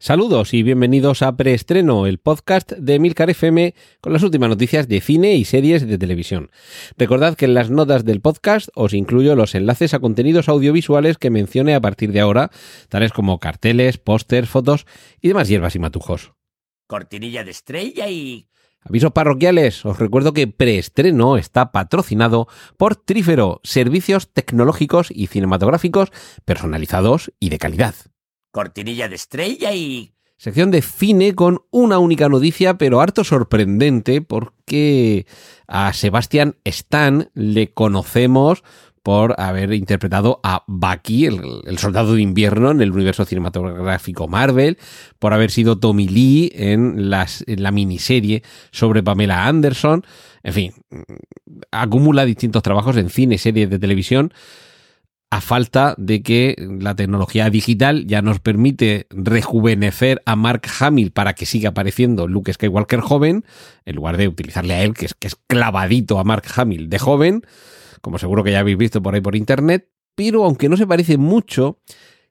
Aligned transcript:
Saludos 0.00 0.54
y 0.54 0.62
bienvenidos 0.62 1.22
a 1.22 1.36
Preestreno, 1.36 2.06
el 2.06 2.18
podcast 2.18 2.70
de 2.70 3.00
Milcar 3.00 3.30
FM 3.30 3.74
con 4.00 4.12
las 4.12 4.22
últimas 4.22 4.48
noticias 4.48 4.86
de 4.86 5.00
cine 5.00 5.34
y 5.34 5.44
series 5.44 5.88
de 5.88 5.98
televisión. 5.98 6.52
Recordad 6.96 7.34
que 7.34 7.46
en 7.46 7.54
las 7.54 7.70
notas 7.70 8.04
del 8.04 8.20
podcast 8.20 8.68
os 8.76 8.94
incluyo 8.94 9.34
los 9.34 9.56
enlaces 9.56 9.94
a 9.94 9.98
contenidos 9.98 10.48
audiovisuales 10.48 11.18
que 11.18 11.30
mencione 11.30 11.74
a 11.74 11.80
partir 11.80 12.12
de 12.12 12.20
ahora, 12.20 12.52
tales 12.88 13.12
como 13.12 13.40
carteles, 13.40 13.98
pósters, 13.98 14.48
fotos 14.48 14.86
y 15.20 15.26
demás 15.26 15.48
hierbas 15.48 15.74
y 15.74 15.80
matujos. 15.80 16.32
Cortinilla 16.86 17.42
de 17.42 17.50
estrella 17.50 18.08
y... 18.08 18.46
Avisos 18.82 19.10
parroquiales, 19.10 19.84
os 19.84 19.98
recuerdo 19.98 20.32
que 20.32 20.46
Preestreno 20.46 21.36
está 21.36 21.72
patrocinado 21.72 22.46
por 22.76 22.94
Trífero, 22.94 23.60
servicios 23.64 24.32
tecnológicos 24.32 25.08
y 25.10 25.26
cinematográficos 25.26 26.12
personalizados 26.44 27.32
y 27.40 27.48
de 27.48 27.58
calidad 27.58 27.96
cortinilla 28.50 29.08
de 29.08 29.14
estrella 29.14 29.72
y... 29.74 30.12
Sección 30.36 30.70
de 30.70 30.82
cine 30.82 31.34
con 31.34 31.62
una 31.72 31.98
única 31.98 32.28
noticia, 32.28 32.78
pero 32.78 33.00
harto 33.00 33.24
sorprendente, 33.24 34.22
porque 34.22 35.26
a 35.66 35.92
Sebastian 35.92 36.54
Stan 36.64 37.28
le 37.34 37.72
conocemos 37.72 38.62
por 39.02 39.34
haber 39.40 39.72
interpretado 39.72 40.38
a 40.44 40.64
Bucky, 40.66 41.24
el, 41.24 41.78
soldado 41.78 42.14
de 42.14 42.20
invierno 42.20 42.70
en 42.70 42.82
el 42.82 42.92
universo 42.92 43.24
cinematográfico 43.24 44.28
Marvel, 44.28 44.76
por 45.18 45.32
haber 45.32 45.50
sido 45.50 45.78
Tommy 45.78 46.06
Lee 46.06 46.52
en, 46.54 47.08
las, 47.08 47.42
en 47.46 47.62
la 47.62 47.70
miniserie 47.70 48.42
sobre 48.70 49.02
Pamela 49.02 49.46
Anderson, 49.46 50.04
en 50.42 50.52
fin, 50.52 50.72
acumula 51.70 52.24
distintos 52.24 52.62
trabajos 52.62 52.96
en 52.96 53.10
cine, 53.10 53.38
series 53.38 53.70
de 53.70 53.78
televisión 53.78 54.32
a 55.30 55.40
falta 55.40 55.94
de 55.98 56.22
que 56.22 56.56
la 56.80 56.94
tecnología 56.94 57.50
digital 57.50 58.06
ya 58.06 58.22
nos 58.22 58.40
permite 58.40 59.06
rejuvenecer 59.10 60.22
a 60.24 60.36
Mark 60.36 60.62
Hamill 60.80 61.10
para 61.10 61.34
que 61.34 61.44
siga 61.44 61.70
apareciendo 61.70 62.26
Luke 62.26 62.52
Skywalker 62.52 63.00
joven, 63.00 63.44
en 63.84 63.96
lugar 63.96 64.16
de 64.16 64.28
utilizarle 64.28 64.74
a 64.74 64.82
él, 64.82 64.94
que 64.94 65.06
es, 65.06 65.36
clavadito 65.46 66.18
a 66.18 66.24
Mark 66.24 66.44
Hamill 66.56 66.88
de 66.88 66.98
joven, 66.98 67.42
como 68.00 68.18
seguro 68.18 68.42
que 68.42 68.52
ya 68.52 68.60
habéis 68.60 68.78
visto 68.78 69.02
por 69.02 69.14
ahí 69.14 69.20
por 69.20 69.36
internet, 69.36 69.90
pero 70.14 70.44
aunque 70.44 70.68
no 70.68 70.76
se 70.78 70.86
parece 70.86 71.18
mucho, 71.18 71.78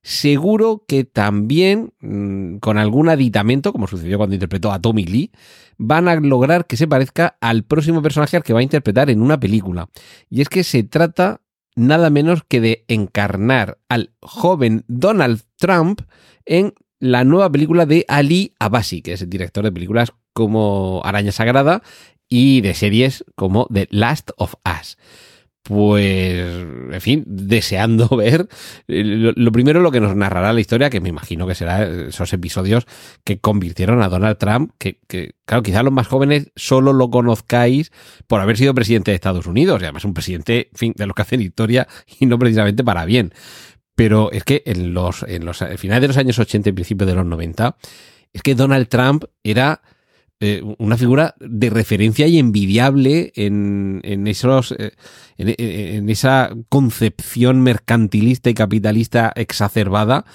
seguro 0.01 0.83
que 0.87 1.03
también 1.03 1.93
mm, 1.99 2.57
con 2.57 2.79
algún 2.79 3.09
aditamento, 3.09 3.73
como 3.73 3.87
sucedió 3.87 4.17
cuando 4.17 4.35
interpretó 4.35 4.71
a 4.71 4.81
Tommy 4.81 5.05
Lee, 5.05 5.31
van 5.77 6.07
a 6.07 6.15
lograr 6.15 6.65
que 6.65 6.77
se 6.77 6.87
parezca 6.87 7.37
al 7.41 7.63
próximo 7.63 8.01
personaje 8.01 8.37
al 8.37 8.43
que 8.43 8.53
va 8.53 8.59
a 8.59 8.63
interpretar 8.63 9.11
en 9.11 9.21
una 9.21 9.39
película. 9.39 9.89
Y 10.29 10.41
es 10.41 10.49
que 10.49 10.63
se 10.63 10.83
trata 10.83 11.41
nada 11.77 12.09
menos 12.09 12.43
que 12.43 12.59
de 12.59 12.83
encarnar 12.87 13.77
al 13.87 14.11
joven 14.21 14.83
Donald 14.87 15.43
Trump 15.57 16.01
en 16.45 16.73
la 16.99 17.23
nueva 17.23 17.51
película 17.51 17.85
de 17.85 18.03
Ali 18.07 18.55
Abasi, 18.59 19.01
que 19.01 19.13
es 19.13 19.21
el 19.21 19.29
director 19.29 19.63
de 19.63 19.71
películas 19.71 20.11
como 20.33 21.01
Araña 21.05 21.31
Sagrada 21.31 21.83
y 22.27 22.61
de 22.61 22.73
series 22.73 23.23
como 23.35 23.67
The 23.71 23.87
Last 23.91 24.31
of 24.37 24.55
Us 24.65 24.97
pues, 25.67 26.45
en 26.93 27.01
fin, 27.01 27.23
deseando 27.27 28.07
ver 28.17 28.47
eh, 28.87 29.03
lo, 29.35 29.51
primero 29.51 29.81
lo 29.81 29.91
que 29.91 29.99
nos 29.99 30.15
narrará 30.15 30.53
la 30.53 30.61
historia, 30.61 30.89
que 30.89 31.01
me 31.01 31.09
imagino 31.09 31.45
que 31.45 31.55
será 31.55 31.85
esos 31.85 32.31
episodios 32.31 32.85
que 33.25 33.39
convirtieron 33.39 34.01
a 34.01 34.07
Donald 34.07 34.37
Trump, 34.37 34.71
que, 34.77 34.99
claro, 35.45 35.63
quizás 35.63 35.83
los 35.83 35.91
más 35.91 36.07
jóvenes 36.07 36.51
solo 36.55 36.93
lo 36.93 37.09
conozcáis 37.09 37.91
por 38.27 38.39
haber 38.39 38.57
sido 38.57 38.73
presidente 38.73 39.11
de 39.11 39.15
Estados 39.15 39.45
Unidos, 39.45 39.81
y 39.81 39.85
además 39.85 40.05
un 40.05 40.13
presidente, 40.13 40.69
en 40.71 40.77
fin, 40.77 40.93
de 40.95 41.05
los 41.05 41.15
que 41.15 41.21
hacen 41.23 41.41
historia 41.41 41.85
y 42.17 42.25
no 42.27 42.39
precisamente 42.39 42.85
para 42.85 43.03
bien. 43.03 43.33
Pero 43.95 44.31
es 44.31 44.45
que 44.45 44.63
en 44.65 44.93
los, 44.93 45.23
en 45.23 45.43
los 45.43 45.57
finales 45.75 46.01
de 46.01 46.07
los 46.07 46.17
años 46.17 46.39
80 46.39 46.69
y 46.69 46.71
principios 46.71 47.09
de 47.09 47.15
los 47.15 47.25
90, 47.25 47.75
es 48.31 48.41
que 48.41 48.55
Donald 48.55 48.87
Trump 48.87 49.25
era 49.43 49.81
eh, 50.39 50.61
una 50.77 50.97
figura 50.97 51.33
de 51.39 51.71
referencia 51.71 52.27
y 52.27 52.37
envidiable 52.37 53.31
en, 53.35 54.01
en 54.03 54.27
esos 54.27 54.71
eh, 54.71 54.91
en, 55.39 56.09
esa 56.09 56.51
concepción 56.69 57.63
mercantilista 57.63 58.51
y 58.51 58.53
capitalista 58.53 59.33
exacerbada 59.35 60.25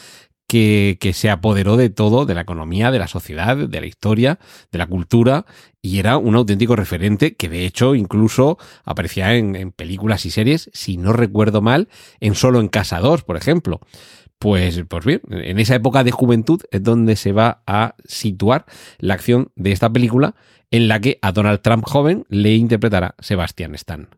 que, 0.49 0.99
que, 1.01 1.13
se 1.13 1.31
apoderó 1.31 1.77
de 1.77 1.89
todo, 1.89 2.27
de 2.27 2.35
la 2.35 2.41
economía, 2.41 2.91
de 2.91 2.99
la 2.99 3.07
sociedad, 3.07 3.57
de 3.57 3.81
la 3.81 3.87
historia, 3.87 4.41
de 4.73 4.79
la 4.79 4.89
cultura, 4.89 5.47
y 5.81 5.99
era 5.99 6.17
un 6.19 6.35
auténtico 6.35 6.75
referente 6.75 7.37
que 7.37 7.49
de 7.49 7.65
hecho 7.65 7.95
incluso 7.95 8.59
aparecía 8.85 9.35
en, 9.37 9.55
en 9.55 9.71
películas 9.71 10.27
y 10.27 10.31
series, 10.31 10.69
si 10.75 10.97
no 10.97 11.13
recuerdo 11.13 11.63
mal, 11.63 11.89
en 12.19 12.35
Solo 12.35 12.59
en 12.59 12.69
Casa 12.69 12.99
2, 12.99 13.23
por 13.23 13.37
ejemplo. 13.37 13.81
Pues, 14.43 14.83
pues 14.89 15.05
bien, 15.05 15.21
en 15.31 15.61
esa 15.61 15.77
época 15.77 16.03
de 16.03 16.11
juventud 16.11 16.61
es 16.73 16.83
donde 16.83 17.15
se 17.15 17.31
va 17.31 17.63
a 17.65 17.95
situar 18.05 18.67
la 18.99 19.15
acción 19.15 19.53
de 19.55 19.71
esta 19.71 19.89
película 19.89 20.35
en 20.73 20.89
la 20.89 21.01
que 21.01 21.21
a 21.23 21.31
Donald 21.31 21.61
Trump 21.61 21.85
joven 21.87 22.25
le 22.29 22.57
interpretará 22.57 23.15
Sebastian 23.21 23.77
Stan. 23.77 24.09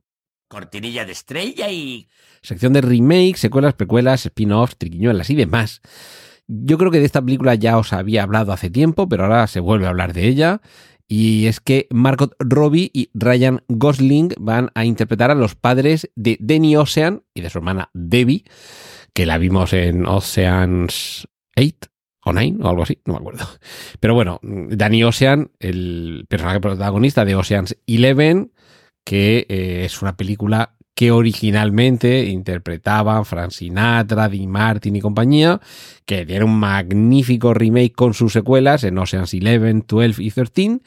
Cortinilla 0.48 1.04
de 1.04 1.12
estrella 1.12 1.70
y... 1.70 2.08
Sección 2.40 2.72
de 2.72 2.80
remakes, 2.80 3.38
secuelas, 3.38 3.74
precuelas, 3.74 4.24
spin-offs, 4.24 4.78
triquiñuelas 4.78 5.28
y 5.28 5.34
demás. 5.34 5.82
Yo 6.48 6.78
creo 6.78 6.90
que 6.90 7.00
de 7.00 7.04
esta 7.04 7.20
película 7.20 7.54
ya 7.54 7.76
os 7.76 7.92
había 7.92 8.22
hablado 8.22 8.54
hace 8.54 8.70
tiempo, 8.70 9.06
pero 9.06 9.24
ahora 9.24 9.46
se 9.46 9.60
vuelve 9.60 9.84
a 9.84 9.90
hablar 9.90 10.14
de 10.14 10.26
ella. 10.26 10.62
Y 11.06 11.48
es 11.48 11.60
que 11.60 11.86
Margot 11.90 12.34
Robbie 12.38 12.90
y 12.94 13.10
Ryan 13.12 13.62
Gosling 13.68 14.32
van 14.38 14.70
a 14.74 14.86
interpretar 14.86 15.30
a 15.30 15.34
los 15.34 15.54
padres 15.54 16.10
de 16.16 16.38
Denny 16.40 16.76
Ocean 16.76 17.24
y 17.34 17.42
de 17.42 17.50
su 17.50 17.58
hermana 17.58 17.90
Debbie 17.92 18.44
que 19.14 19.26
la 19.26 19.38
vimos 19.38 19.72
en 19.72 20.06
Oceans 20.06 21.28
8 21.56 21.90
o 22.24 22.32
9 22.32 22.56
o 22.60 22.68
algo 22.68 22.82
así, 22.82 22.98
no 23.06 23.14
me 23.14 23.20
acuerdo. 23.20 23.46
Pero 24.00 24.14
bueno, 24.14 24.40
Danny 24.42 25.04
Ocean, 25.04 25.50
el 25.60 26.26
personaje 26.28 26.60
protagonista 26.60 27.24
de 27.24 27.36
Oceans 27.36 27.76
11, 27.88 28.50
que 29.04 29.46
eh, 29.48 29.82
es 29.84 30.02
una 30.02 30.16
película 30.16 30.74
que 30.94 31.10
originalmente 31.10 32.26
interpretaban 32.26 33.24
Frank 33.24 33.50
Sinatra, 33.50 34.28
Dean 34.28 34.48
Martin 34.48 34.96
y 34.96 35.00
compañía, 35.00 35.60
que 36.06 36.24
tiene 36.24 36.44
un 36.44 36.58
magnífico 36.58 37.52
remake 37.52 37.94
con 37.94 38.14
sus 38.14 38.32
secuelas 38.32 38.84
en 38.84 38.98
Oceans 38.98 39.34
11, 39.34 39.84
12 39.86 40.22
y 40.22 40.30
13. 40.30 40.80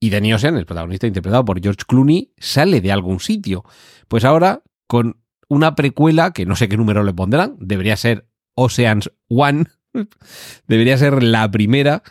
Y 0.00 0.10
Danny 0.10 0.32
Ocean, 0.32 0.56
el 0.56 0.66
protagonista 0.66 1.06
interpretado 1.06 1.44
por 1.44 1.60
George 1.60 1.82
Clooney, 1.86 2.32
sale 2.38 2.80
de 2.80 2.90
algún 2.90 3.20
sitio. 3.20 3.64
Pues 4.08 4.24
ahora, 4.24 4.62
con 4.88 5.21
una 5.52 5.74
precuela 5.74 6.32
que 6.32 6.46
no 6.46 6.56
sé 6.56 6.66
qué 6.66 6.78
número 6.78 7.02
le 7.02 7.12
pondrán, 7.12 7.56
debería 7.58 7.94
ser 7.98 8.26
Oceans 8.54 9.12
One, 9.28 9.66
debería 10.66 10.96
ser 10.96 11.22
la 11.22 11.50
primera. 11.50 12.02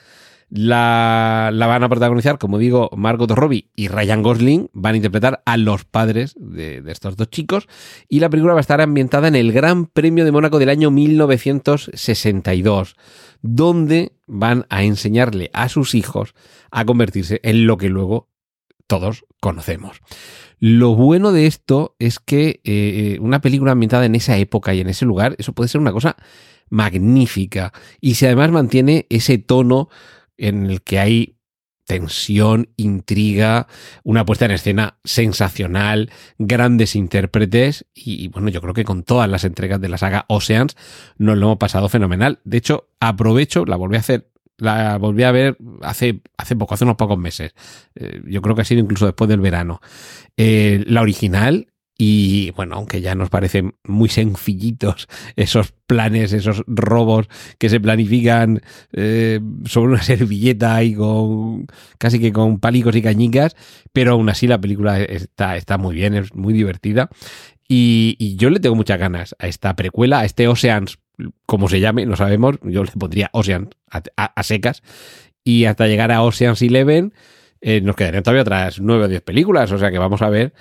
La, 0.54 1.50
van 1.56 1.84
a 1.84 1.90
protagonizar, 1.90 2.38
como 2.38 2.60
digo, 2.60 2.92
Margot 2.96 3.32
Robbie 3.32 3.72
y 3.74 3.88
Ryan 3.88 4.22
Gosling 4.22 4.70
van 4.74 4.94
a 4.94 4.98
interpretar 4.98 5.42
a 5.46 5.56
los 5.56 5.86
padres 5.86 6.36
de, 6.38 6.82
de, 6.82 6.92
estos 6.92 7.16
dos 7.16 7.30
chicos 7.30 7.70
y 8.10 8.20
la 8.20 8.30
película 8.30 8.54
va 8.54 8.60
a 8.60 8.62
estar 8.62 8.82
ambientada 8.82 9.30
en 9.30 9.36
el 9.36 9.54
Gran 9.54 9.86
Premio 9.86 10.26
de 10.26 10.34
Mónaco 10.34 10.60
del 10.60 10.68
año 10.68 10.92
1962, 10.92 12.98
donde 13.42 14.12
van 14.28 14.66
a 14.70 14.84
enseñarle 14.84 15.50
a 15.54 15.70
sus 15.70 15.96
hijos 15.96 16.36
a 16.70 16.86
convertirse 16.86 17.40
en 17.44 17.66
lo 17.66 17.78
que 17.78 17.88
luego 17.88 18.31
todos 18.92 19.24
conocemos. 19.40 20.02
Lo 20.60 20.96
bueno 20.96 21.32
de 21.32 21.48
esto 21.48 21.96
es 21.98 22.20
que 22.20 22.60
eh, 22.66 23.18
una 23.22 23.40
película 23.40 23.72
ambientada 23.72 24.04
en 24.06 24.16
esa 24.16 24.36
época 24.36 24.74
y 24.74 24.82
en 24.82 24.90
ese 24.90 25.06
lugar, 25.06 25.34
eso 25.40 25.54
puede 25.54 25.70
ser 25.70 25.80
una 25.80 25.94
cosa 25.94 26.18
magnífica. 26.70 27.72
Y 28.02 28.16
si 28.16 28.26
además 28.26 28.52
mantiene 28.52 29.08
ese 29.10 29.38
tono 29.38 29.88
en 30.36 30.66
el 30.66 30.82
que 30.82 31.00
hay 31.00 31.38
tensión, 31.86 32.68
intriga, 32.76 33.68
una 34.04 34.26
puesta 34.26 34.44
en 34.44 34.52
escena 34.52 34.98
sensacional, 35.06 36.12
grandes 36.38 36.98
intérpretes 36.98 37.86
y, 37.94 38.28
bueno, 38.28 38.50
yo 38.50 38.60
creo 38.60 38.74
que 38.74 38.84
con 38.84 39.04
todas 39.04 39.30
las 39.30 39.46
entregas 39.46 39.80
de 39.80 39.88
la 39.88 39.98
saga 39.98 40.26
Oceans 40.28 40.76
nos 41.18 41.38
lo 41.38 41.46
hemos 41.46 41.60
pasado 41.60 41.88
fenomenal. 41.88 42.40
De 42.44 42.58
hecho, 42.58 42.90
aprovecho, 43.00 43.64
la 43.64 43.78
volví 43.78 43.96
a 43.96 44.00
hacer 44.00 44.31
la 44.62 44.98
volví 44.98 45.24
a 45.24 45.32
ver 45.32 45.58
hace, 45.82 46.22
hace 46.38 46.56
poco, 46.56 46.76
hace 46.76 46.84
unos 46.84 46.96
pocos 46.96 47.18
meses. 47.18 47.54
Eh, 47.96 48.22
yo 48.28 48.42
creo 48.42 48.56
que 48.56 48.62
ha 48.62 48.66
sido 48.66 48.82
incluso 48.82 49.06
después 49.08 49.28
del 49.28 49.42
verano. 49.42 49.82
Eh, 50.38 50.84
la 50.88 51.02
original 51.02 51.68
Y 51.98 52.52
bueno, 52.52 52.76
aunque 52.76 53.02
ya 53.02 53.14
nos 53.16 53.30
parecen 53.30 53.76
muy 53.84 54.10
sencillitos 54.10 55.08
esos 55.36 55.74
planes, 55.88 56.32
esos 56.34 56.64
robos 56.68 57.28
que 57.60 57.70
se 57.70 57.80
planifican 57.80 58.62
eh, 58.94 59.40
sobre 59.66 59.94
una 59.94 60.04
servilleta 60.12 60.84
y 60.84 60.96
con 60.96 61.68
casi 61.98 62.20
que 62.20 62.32
con 62.32 62.60
palicos 62.60 62.96
y 62.96 63.02
cañicas, 63.02 63.56
pero 63.94 64.14
aún 64.14 64.30
así 64.30 64.48
la 64.48 64.62
película 64.62 65.02
está, 65.02 65.58
está 65.58 65.78
muy 65.78 65.96
bien, 65.96 66.14
es 66.16 66.34
muy 66.36 66.54
divertida. 66.54 67.10
Y, 67.68 68.16
y 68.20 68.36
yo 68.36 68.50
le 68.50 68.60
tengo 68.60 68.76
muchas 68.76 69.00
ganas 69.00 69.36
a 69.40 69.48
esta 69.48 69.76
precuela, 69.76 70.20
a 70.20 70.26
este 70.26 70.48
Oceans, 70.48 71.00
como 71.46 71.70
se 71.70 71.80
llame, 71.80 72.06
no 72.06 72.16
sabemos, 72.16 72.58
yo 72.64 72.84
le 72.84 72.92
pondría 72.92 73.30
Oceans 73.34 73.70
a, 73.90 74.44
secas. 74.44 74.84
Y 75.44 75.66
hasta 75.66 75.88
llegar 75.88 76.12
a 76.12 76.24
Oceans 76.24 76.62
Eleven, 76.62 77.14
eh, 77.62 77.82
nos 77.82 77.96
quedarían 77.96 78.24
todavía 78.24 78.44
otras 78.44 78.80
nueve 78.80 79.06
o 79.06 79.08
diez 79.08 79.22
películas, 79.22 79.72
o 79.72 79.78
sea 79.78 79.92
que 79.92 79.98
vamos 79.98 80.22
a 80.22 80.30
ver. 80.30 80.54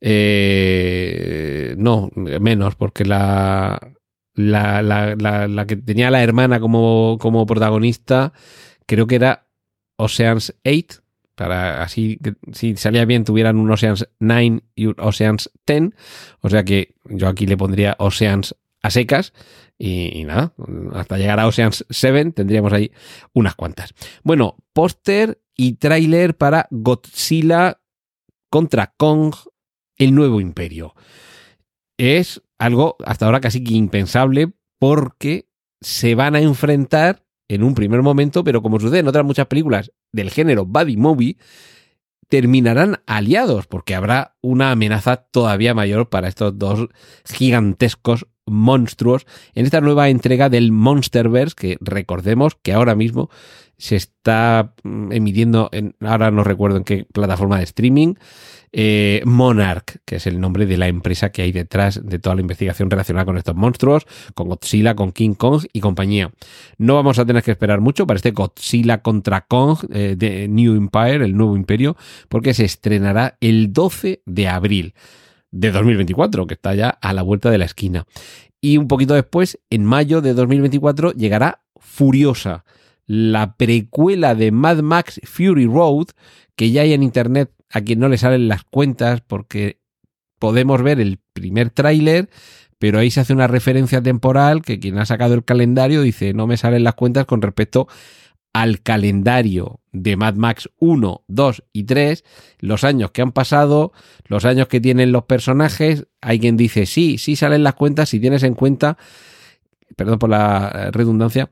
eh, 0.00 1.74
no, 1.78 2.10
menos, 2.14 2.74
porque 2.76 3.04
la, 3.04 3.80
la, 4.34 4.82
la, 4.82 5.14
la, 5.16 5.48
la 5.48 5.66
que 5.66 5.76
tenía 5.76 6.10
la 6.10 6.22
hermana 6.22 6.60
como, 6.60 7.18
como 7.20 7.46
protagonista, 7.46 8.32
creo 8.86 9.06
que 9.06 9.16
era 9.16 9.46
Oceans 9.96 10.54
8, 10.64 11.02
para 11.34 11.82
así, 11.82 12.18
si 12.52 12.76
salía 12.76 13.04
bien, 13.04 13.24
tuvieran 13.24 13.56
un 13.58 13.70
Oceans 13.70 14.08
9 14.20 14.62
y 14.74 14.86
un 14.86 14.94
Oceans 14.98 15.50
10. 15.66 15.90
O 16.40 16.48
sea 16.48 16.64
que 16.64 16.94
yo 17.04 17.28
aquí 17.28 17.46
le 17.46 17.56
pondría 17.56 17.96
Oceans 17.98 18.54
a 18.84 18.90
secas. 18.90 19.32
Y, 19.78 20.22
nada, 20.24 20.52
hasta 20.92 21.16
llegar 21.16 21.40
a 21.40 21.48
Oceans 21.48 21.84
7 21.90 22.32
tendríamos 22.32 22.72
ahí 22.72 22.92
unas 23.32 23.56
cuantas. 23.56 23.94
Bueno, 24.22 24.56
póster 24.72 25.42
y 25.56 25.74
tráiler 25.74 26.36
para 26.36 26.68
Godzilla 26.70 27.80
contra 28.50 28.94
Kong, 28.96 29.34
el 29.96 30.14
nuevo 30.14 30.40
imperio. 30.40 30.94
Es 31.96 32.42
algo 32.58 32.96
hasta 33.04 33.26
ahora 33.26 33.40
casi 33.40 33.64
que 33.64 33.74
impensable 33.74 34.52
porque 34.78 35.48
se 35.80 36.14
van 36.14 36.36
a 36.36 36.40
enfrentar 36.40 37.24
en 37.48 37.62
un 37.62 37.74
primer 37.74 38.02
momento, 38.02 38.44
pero 38.44 38.62
como 38.62 38.78
sucede 38.78 39.00
en 39.00 39.08
otras 39.08 39.24
muchas 39.24 39.46
películas 39.46 39.92
del 40.12 40.30
género 40.30 40.66
Buddy 40.66 40.96
Movie, 40.96 41.38
terminarán 42.28 43.02
aliados 43.06 43.66
porque 43.66 43.94
habrá 43.94 44.36
una 44.40 44.70
amenaza 44.70 45.16
todavía 45.16 45.74
mayor 45.74 46.10
para 46.10 46.28
estos 46.28 46.58
dos 46.58 46.88
gigantescos 47.24 48.26
monstruos 48.46 49.26
en 49.54 49.64
esta 49.64 49.80
nueva 49.80 50.08
entrega 50.08 50.48
del 50.48 50.72
Monsterverse 50.72 51.56
que 51.56 51.76
recordemos 51.80 52.56
que 52.62 52.72
ahora 52.72 52.94
mismo 52.94 53.30
se 53.76 53.96
está 53.96 54.74
mm, 54.82 55.12
emitiendo 55.12 55.68
en, 55.72 55.94
ahora 56.00 56.30
no 56.30 56.44
recuerdo 56.44 56.76
en 56.76 56.84
qué 56.84 57.06
plataforma 57.12 57.58
de 57.58 57.64
streaming 57.64 58.14
eh, 58.76 59.22
Monarch, 59.24 59.98
que 60.04 60.16
es 60.16 60.26
el 60.26 60.40
nombre 60.40 60.66
de 60.66 60.76
la 60.76 60.88
empresa 60.88 61.30
que 61.30 61.42
hay 61.42 61.52
detrás 61.52 62.00
de 62.04 62.18
toda 62.18 62.34
la 62.34 62.40
investigación 62.40 62.90
relacionada 62.90 63.24
con 63.24 63.38
estos 63.38 63.54
monstruos, 63.54 64.04
con 64.34 64.48
Godzilla, 64.48 64.96
con 64.96 65.12
King 65.12 65.34
Kong 65.34 65.64
y 65.72 65.80
compañía. 65.80 66.32
No 66.76 66.94
vamos 66.94 67.20
a 67.20 67.24
tener 67.24 67.44
que 67.44 67.52
esperar 67.52 67.80
mucho 67.80 68.04
para 68.04 68.16
este 68.16 68.32
Godzilla 68.32 69.00
contra 69.00 69.42
Kong 69.42 69.78
eh, 69.92 70.16
de 70.18 70.48
New 70.48 70.74
Empire, 70.74 71.24
el 71.24 71.36
nuevo 71.36 71.56
imperio, 71.56 71.96
porque 72.28 72.52
se 72.52 72.64
estrenará 72.64 73.36
el 73.40 73.72
12 73.72 74.22
de 74.26 74.48
abril 74.48 74.94
de 75.54 75.70
2024, 75.70 76.46
que 76.46 76.54
está 76.54 76.74
ya 76.74 76.88
a 76.88 77.12
la 77.12 77.22
vuelta 77.22 77.50
de 77.50 77.58
la 77.58 77.64
esquina. 77.64 78.06
Y 78.60 78.76
un 78.76 78.88
poquito 78.88 79.14
después, 79.14 79.60
en 79.70 79.84
mayo 79.84 80.20
de 80.20 80.34
2024, 80.34 81.12
llegará 81.12 81.62
Furiosa, 81.78 82.64
la 83.06 83.56
precuela 83.56 84.34
de 84.34 84.50
Mad 84.50 84.78
Max 84.78 85.20
Fury 85.22 85.66
Road, 85.66 86.08
que 86.56 86.70
ya 86.70 86.82
hay 86.82 86.92
en 86.92 87.02
internet 87.02 87.52
a 87.70 87.82
quien 87.82 88.00
no 88.00 88.08
le 88.08 88.18
salen 88.18 88.48
las 88.48 88.64
cuentas 88.64 89.20
porque 89.20 89.78
podemos 90.38 90.82
ver 90.82 91.00
el 91.00 91.20
primer 91.32 91.70
tráiler, 91.70 92.30
pero 92.78 92.98
ahí 92.98 93.10
se 93.10 93.20
hace 93.20 93.32
una 93.32 93.46
referencia 93.46 94.02
temporal 94.02 94.62
que 94.62 94.80
quien 94.80 94.98
ha 94.98 95.06
sacado 95.06 95.34
el 95.34 95.44
calendario 95.44 96.02
dice 96.02 96.34
no 96.34 96.46
me 96.46 96.56
salen 96.56 96.84
las 96.84 96.94
cuentas 96.94 97.26
con 97.26 97.42
respecto 97.42 97.86
al 98.54 98.80
calendario 98.82 99.80
de 99.92 100.16
Mad 100.16 100.36
Max 100.36 100.70
1, 100.78 101.24
2 101.26 101.64
y 101.72 101.84
3, 101.84 102.24
los 102.60 102.84
años 102.84 103.10
que 103.10 103.20
han 103.20 103.32
pasado, 103.32 103.92
los 104.26 104.44
años 104.44 104.68
que 104.68 104.80
tienen 104.80 105.12
los 105.12 105.24
personajes, 105.24 106.06
hay 106.22 106.38
quien 106.38 106.56
dice 106.56 106.86
sí, 106.86 107.18
sí 107.18 107.36
salen 107.36 107.64
las 107.64 107.74
cuentas 107.74 108.08
si 108.08 108.20
tienes 108.20 108.44
en 108.44 108.54
cuenta, 108.54 108.96
perdón 109.96 110.20
por 110.20 110.30
la 110.30 110.90
redundancia, 110.92 111.50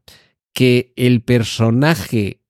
que 0.54 0.93
el 0.96 1.22
personaje 1.22 2.40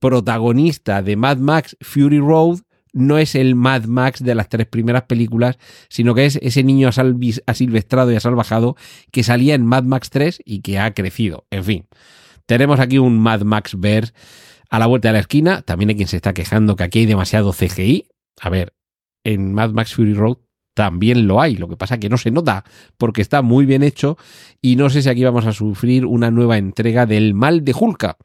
protagonista 0.00 1.02
de 1.02 1.16
Mad 1.16 1.36
Max 1.36 1.76
Fury 1.82 2.20
Road 2.20 2.60
no 2.94 3.18
es 3.18 3.34
el 3.34 3.56
Mad 3.56 3.84
Max 3.84 4.24
de 4.24 4.34
las 4.34 4.48
tres 4.48 4.66
primeras 4.66 5.02
películas, 5.02 5.58
sino 5.90 6.14
que 6.14 6.24
es 6.24 6.38
ese 6.40 6.62
niño 6.62 6.88
asilvestrado 7.46 8.10
y 8.10 8.16
asalvajado 8.16 8.76
que 9.10 9.22
salía 9.22 9.54
en 9.54 9.66
Mad 9.66 9.82
Max 9.82 10.08
3 10.10 10.40
y 10.44 10.60
que 10.60 10.78
ha 10.78 10.94
crecido. 10.94 11.44
En 11.50 11.64
fin, 11.64 11.86
tenemos 12.46 12.80
aquí 12.80 12.98
un 12.98 13.18
Mad 13.18 13.42
Max 13.42 13.78
Verse 13.78 14.12
a 14.70 14.78
la 14.78 14.86
vuelta 14.86 15.08
de 15.08 15.14
la 15.14 15.20
esquina. 15.20 15.62
También 15.62 15.90
hay 15.90 15.96
quien 15.96 16.08
se 16.08 16.16
está 16.16 16.34
quejando 16.34 16.76
que 16.76 16.84
aquí 16.84 17.00
hay 17.00 17.06
demasiado 17.06 17.52
CGI. 17.52 18.08
A 18.40 18.50
ver, 18.50 18.74
en 19.24 19.52
Mad 19.52 19.70
Max 19.70 19.94
Fury 19.94 20.14
Road 20.14 20.38
también 20.74 21.28
lo 21.28 21.40
hay, 21.40 21.56
lo 21.56 21.68
que 21.68 21.76
pasa 21.76 21.98
que 21.98 22.08
no 22.08 22.18
se 22.18 22.32
nota 22.32 22.64
porque 22.98 23.22
está 23.22 23.42
muy 23.42 23.64
bien 23.64 23.84
hecho 23.84 24.18
y 24.60 24.74
no 24.74 24.90
sé 24.90 25.02
si 25.02 25.08
aquí 25.08 25.22
vamos 25.22 25.46
a 25.46 25.52
sufrir 25.52 26.04
una 26.04 26.32
nueva 26.32 26.58
entrega 26.58 27.06
del 27.06 27.32
mal 27.32 27.64
de 27.64 27.74
Hulka. 27.78 28.16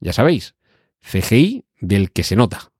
Ya 0.00 0.14
sabéis, 0.14 0.54
CGI 1.00 1.66
del 1.80 2.10
que 2.10 2.24
se 2.24 2.34
nota. 2.34 2.72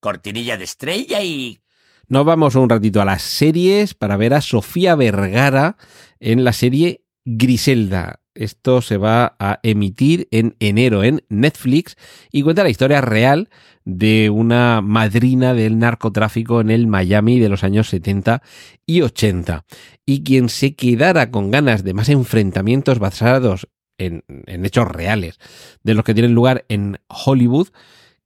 Cortinilla 0.00 0.56
de 0.56 0.64
estrella 0.64 1.22
y... 1.22 1.60
Nos 2.08 2.24
vamos 2.24 2.54
un 2.54 2.70
ratito 2.70 3.02
a 3.02 3.04
las 3.04 3.22
series 3.22 3.94
para 3.94 4.16
ver 4.16 4.32
a 4.34 4.40
Sofía 4.40 4.94
Vergara 4.94 5.76
en 6.20 6.44
la 6.44 6.52
serie 6.52 7.02
Griselda. 7.24 8.20
Esto 8.36 8.82
se 8.82 8.96
va 8.96 9.36
a 9.38 9.60
emitir 9.62 10.28
en 10.30 10.56
enero 10.60 11.02
en 11.04 11.22
Netflix 11.28 11.96
y 12.30 12.42
cuenta 12.42 12.62
la 12.62 12.70
historia 12.70 13.00
real 13.00 13.48
de 13.84 14.30
una 14.30 14.80
madrina 14.82 15.54
del 15.54 15.78
narcotráfico 15.78 16.60
en 16.60 16.70
el 16.70 16.86
Miami 16.86 17.38
de 17.38 17.48
los 17.48 17.64
años 17.64 17.88
70 17.88 18.42
y 18.84 19.02
80. 19.02 19.64
Y 20.04 20.22
quien 20.22 20.48
se 20.48 20.74
quedara 20.74 21.30
con 21.30 21.50
ganas 21.50 21.84
de 21.84 21.94
más 21.94 22.08
enfrentamientos 22.08 22.98
basados 22.98 23.68
en, 23.98 24.24
en 24.28 24.64
hechos 24.66 24.88
reales 24.88 25.38
de 25.82 25.94
los 25.94 26.04
que 26.04 26.14
tienen 26.14 26.34
lugar 26.34 26.64
en 26.68 26.98
Hollywood, 27.08 27.68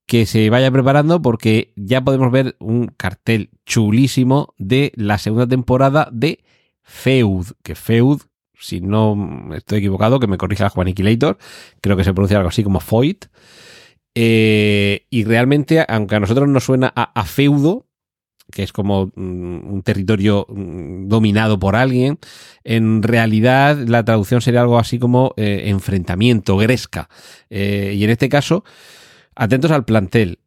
que 0.07 0.27
se 0.27 0.51
vaya 0.51 0.71
preparando 0.73 1.23
porque 1.23 1.73
ya 1.77 2.03
podemos 2.03 2.33
ver 2.33 2.57
un 2.59 2.89
cartel 2.89 3.51
chulísimo 3.65 4.55
de 4.59 4.93
la 4.97 5.19
segunda 5.19 5.47
temporada 5.47 6.09
de 6.11 6.43
Feud, 6.83 7.47
que 7.63 7.77
Feud, 7.77 8.23
si 8.61 8.81
no 8.81 9.51
estoy 9.55 9.79
equivocado, 9.79 10.21
que 10.21 10.27
me 10.27 10.39
corrija 10.39 10.69
Juan 10.69 10.89
Iquilator, 10.89 11.39
creo 11.81 11.97
que 11.97 12.05
se 12.05 12.13
pronuncia 12.13 12.37
algo 12.37 12.51
así 12.51 12.63
como 12.63 12.81
Foyt. 12.81 13.27
Eh, 14.15 15.07
y 15.11 15.25
realmente, 15.25 15.85
aunque 15.89 16.17
a 16.17 16.21
nosotros 16.21 16.49
nos 16.49 16.65
suena 16.65 16.93
a, 16.95 17.19
a 17.19 17.25
feudo, 17.25 17.87
que 18.51 18.63
es 18.63 18.73
como 18.73 19.07
mm, 19.15 19.73
un 19.73 19.83
territorio 19.83 20.47
mm, 20.49 21.09
dominado 21.09 21.59
por 21.59 21.77
alguien, 21.77 22.19
en 22.65 23.03
realidad 23.03 23.77
la 23.87 24.05
traducción 24.05 24.41
sería 24.41 24.61
algo 24.61 24.79
así 24.79 24.99
como 24.99 25.33
eh, 25.37 25.65
enfrentamiento, 25.67 26.57
gresca. 26.57 27.09
Eh, 27.49 27.95
y 27.97 28.05
en 28.05 28.11
este 28.11 28.29
caso, 28.29 28.65
atentos 29.35 29.71
al 29.71 29.85
plantel 29.85 30.41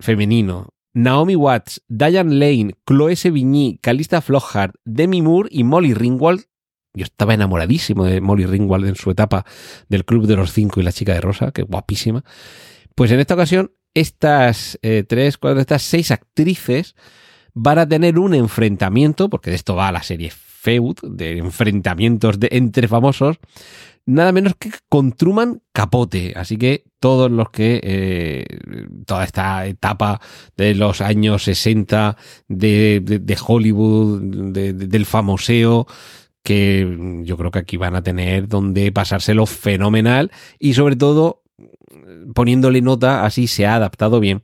femenino. 0.00 0.68
Naomi 0.94 1.36
Watts, 1.36 1.82
Diane 1.88 2.34
Lane, 2.34 2.74
Chloe 2.86 3.14
Sevigny, 3.14 3.78
Calista 3.80 4.20
Flockhart, 4.20 4.74
Demi 4.84 5.22
Moore 5.22 5.48
y 5.52 5.62
Molly 5.62 5.94
Ringwald. 5.94 6.46
Yo 6.94 7.04
estaba 7.04 7.34
enamoradísimo 7.34 8.04
de 8.04 8.20
Molly 8.20 8.46
Ringwald 8.46 8.86
en 8.86 8.96
su 8.96 9.10
etapa 9.10 9.44
del 9.88 10.04
Club 10.04 10.26
de 10.26 10.36
los 10.36 10.52
Cinco 10.52 10.80
y 10.80 10.82
la 10.82 10.92
chica 10.92 11.14
de 11.14 11.20
Rosa, 11.20 11.52
que 11.52 11.62
guapísima. 11.62 12.24
Pues 12.94 13.10
en 13.10 13.20
esta 13.20 13.34
ocasión, 13.34 13.72
estas 13.94 14.78
eh, 14.82 15.04
tres, 15.06 15.38
cuatro, 15.38 15.60
estas 15.60 15.82
seis 15.82 16.10
actrices 16.10 16.94
van 17.54 17.78
a 17.78 17.88
tener 17.88 18.18
un 18.18 18.34
enfrentamiento, 18.34 19.28
porque 19.28 19.50
de 19.50 19.56
esto 19.56 19.74
va 19.74 19.92
la 19.92 20.02
serie 20.02 20.30
Feud, 20.30 20.96
de 21.02 21.38
enfrentamientos 21.38 22.40
de, 22.40 22.48
entre 22.52 22.88
famosos, 22.88 23.38
nada 24.06 24.32
menos 24.32 24.54
que 24.58 24.70
con 24.88 25.12
Truman 25.12 25.62
Capote. 25.72 26.32
Así 26.36 26.56
que 26.56 26.84
todos 26.98 27.30
los 27.30 27.50
que, 27.50 27.80
eh, 27.82 28.44
toda 29.06 29.24
esta 29.24 29.66
etapa 29.66 30.20
de 30.56 30.74
los 30.74 31.00
años 31.00 31.44
60 31.44 32.16
de, 32.48 33.00
de, 33.04 33.18
de 33.18 33.38
Hollywood, 33.40 34.20
de, 34.52 34.72
del 34.72 35.06
famoseo, 35.06 35.86
que 36.42 37.22
yo 37.24 37.36
creo 37.36 37.50
que 37.50 37.58
aquí 37.58 37.76
van 37.76 37.96
a 37.96 38.02
tener 38.02 38.48
donde 38.48 38.90
pasárselo 38.92 39.46
fenomenal 39.46 40.30
y 40.58 40.74
sobre 40.74 40.96
todo 40.96 41.42
poniéndole 42.34 42.80
nota, 42.80 43.24
así 43.24 43.46
se 43.46 43.66
ha 43.66 43.74
adaptado 43.74 44.20
bien 44.20 44.42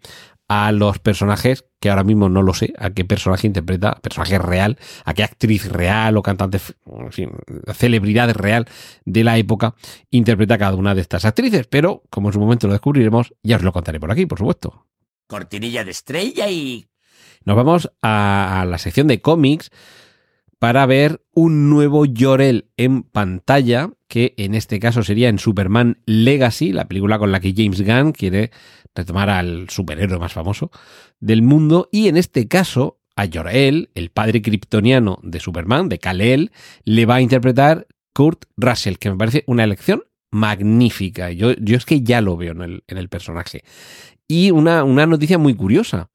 a 0.48 0.72
los 0.72 0.98
personajes, 0.98 1.64
que 1.80 1.88
ahora 1.88 2.04
mismo 2.04 2.28
no 2.28 2.42
lo 2.42 2.52
sé, 2.52 2.74
a 2.78 2.90
qué 2.90 3.04
personaje 3.04 3.46
interpreta, 3.46 3.98
personaje 4.02 4.38
real, 4.38 4.78
a 5.04 5.14
qué 5.14 5.22
actriz 5.22 5.70
real 5.70 6.16
o 6.16 6.22
cantante, 6.22 6.58
en 6.86 7.12
fin, 7.12 7.30
celebridad 7.72 8.30
real 8.34 8.66
de 9.06 9.24
la 9.24 9.38
época 9.38 9.74
interpreta 10.10 10.58
cada 10.58 10.76
una 10.76 10.94
de 10.94 11.00
estas 11.00 11.24
actrices, 11.24 11.66
pero 11.66 12.02
como 12.10 12.28
en 12.28 12.34
su 12.34 12.40
momento 12.40 12.66
lo 12.66 12.74
descubriremos, 12.74 13.32
ya 13.42 13.56
os 13.56 13.62
lo 13.62 13.72
contaré 13.72 13.98
por 13.98 14.12
aquí, 14.12 14.26
por 14.26 14.38
supuesto. 14.38 14.86
Cortinilla 15.26 15.84
de 15.84 15.90
estrella 15.90 16.50
y... 16.50 16.86
Nos 17.46 17.56
vamos 17.56 17.90
a, 18.02 18.60
a 18.60 18.64
la 18.64 18.78
sección 18.78 19.06
de 19.06 19.20
cómics 19.20 19.70
para 20.58 20.86
ver 20.86 21.22
un 21.32 21.70
nuevo 21.70 22.04
Jorel 22.16 22.70
en 22.76 23.02
pantalla, 23.02 23.90
que 24.08 24.34
en 24.36 24.54
este 24.54 24.78
caso 24.80 25.02
sería 25.02 25.28
en 25.28 25.38
Superman 25.38 25.98
Legacy, 26.06 26.72
la 26.72 26.86
película 26.86 27.18
con 27.18 27.32
la 27.32 27.40
que 27.40 27.54
James 27.56 27.82
Gunn 27.82 28.12
quiere 28.12 28.50
retomar 28.94 29.30
al 29.30 29.68
superhéroe 29.68 30.18
más 30.18 30.32
famoso 30.32 30.70
del 31.20 31.42
mundo, 31.42 31.88
y 31.92 32.08
en 32.08 32.16
este 32.16 32.48
caso 32.48 33.00
a 33.16 33.26
Jor-El, 33.32 33.90
el 33.94 34.10
padre 34.10 34.42
kryptoniano 34.42 35.18
de 35.22 35.40
Superman, 35.40 35.88
de 35.88 35.98
Kal-El, 35.98 36.52
le 36.84 37.06
va 37.06 37.16
a 37.16 37.20
interpretar 37.20 37.86
Kurt 38.12 38.44
Russell, 38.56 38.96
que 38.96 39.10
me 39.10 39.16
parece 39.16 39.44
una 39.46 39.64
elección 39.64 40.04
magnífica. 40.30 41.30
Yo, 41.30 41.50
es 41.50 41.86
que 41.86 42.02
ya 42.02 42.20
lo 42.20 42.36
veo 42.36 42.52
en 42.52 42.62
el, 42.62 42.84
en 42.88 42.98
el 42.98 43.08
personaje. 43.08 43.62
Y 44.26 44.50
una, 44.50 44.84
una 44.84 45.06
noticia 45.06 45.38
muy 45.38 45.54
curiosa. 45.54 46.10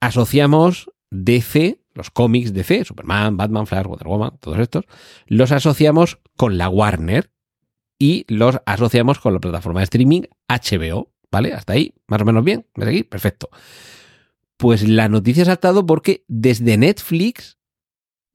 Asociamos 0.00 0.90
DC, 1.10 1.81
los 1.94 2.10
cómics 2.10 2.52
DC, 2.52 2.84
Superman, 2.84 3.36
Batman, 3.36 3.66
Flash, 3.66 3.86
Wonder 3.86 4.08
Woman, 4.08 4.38
todos 4.40 4.58
estos, 4.58 4.84
los 5.26 5.52
asociamos 5.52 6.18
con 6.36 6.58
la 6.58 6.68
Warner 6.68 7.30
y 7.98 8.24
los 8.28 8.58
asociamos 8.66 9.18
con 9.18 9.34
la 9.34 9.40
plataforma 9.40 9.80
de 9.80 9.84
streaming 9.84 10.22
HBO. 10.48 11.12
¿Vale? 11.30 11.54
Hasta 11.54 11.72
ahí, 11.72 11.94
más 12.08 12.20
o 12.20 12.26
menos 12.26 12.44
bien. 12.44 12.66
¿Me 12.76 12.84
seguís? 12.84 13.04
Perfecto. 13.04 13.48
Pues 14.58 14.86
la 14.86 15.08
noticia 15.08 15.44
ha 15.44 15.46
saltado 15.46 15.86
porque 15.86 16.24
desde 16.28 16.76
Netflix, 16.76 17.58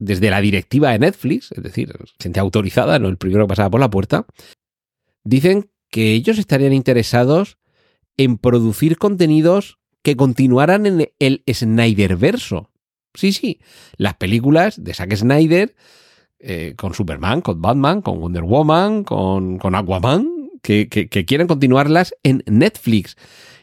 desde 0.00 0.30
la 0.30 0.40
directiva 0.40 0.90
de 0.90 0.98
Netflix, 0.98 1.52
es 1.52 1.62
decir, 1.62 1.94
gente 2.18 2.40
autorizada, 2.40 2.98
no 2.98 3.08
el 3.08 3.16
primero 3.16 3.44
que 3.44 3.50
pasaba 3.50 3.70
por 3.70 3.80
la 3.80 3.88
puerta, 3.88 4.26
dicen 5.22 5.70
que 5.90 6.12
ellos 6.12 6.38
estarían 6.38 6.72
interesados 6.72 7.58
en 8.16 8.36
producir 8.36 8.98
contenidos 8.98 9.78
que 10.02 10.16
continuaran 10.16 10.86
en 10.86 11.12
el 11.18 11.44
Snyderverso. 11.50 12.70
Sí, 13.14 13.32
sí, 13.32 13.60
las 13.96 14.14
películas 14.14 14.82
de 14.82 14.94
Zack 14.94 15.14
Snyder 15.14 15.74
eh, 16.40 16.74
con 16.76 16.94
Superman, 16.94 17.40
con 17.40 17.60
Batman, 17.60 18.00
con 18.00 18.20
Wonder 18.20 18.44
Woman, 18.44 19.02
con, 19.02 19.58
con 19.58 19.74
Aquaman, 19.74 20.50
que, 20.62 20.88
que, 20.88 21.24
quieren 21.24 21.48
continuarlas 21.48 22.14
en 22.22 22.44
Netflix. 22.46 23.16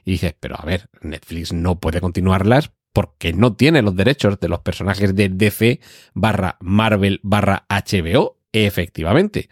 Y 0.04 0.12
dices, 0.12 0.36
pero 0.40 0.56
a 0.60 0.66
ver, 0.66 0.90
Netflix 1.02 1.54
no 1.54 1.80
puede 1.80 2.02
continuarlas 2.02 2.72
porque 2.92 3.34
no 3.34 3.56
tiene 3.56 3.82
los 3.82 3.96
derechos 3.96 4.40
de 4.40 4.50
los 4.50 4.60
personajes 4.60 5.16
de 5.16 5.30
DC 5.30 5.80
barra 6.14 6.58
Marvel 6.60 7.20
barra 7.24 7.66
HBO, 7.70 8.40
efectivamente. 8.52 9.50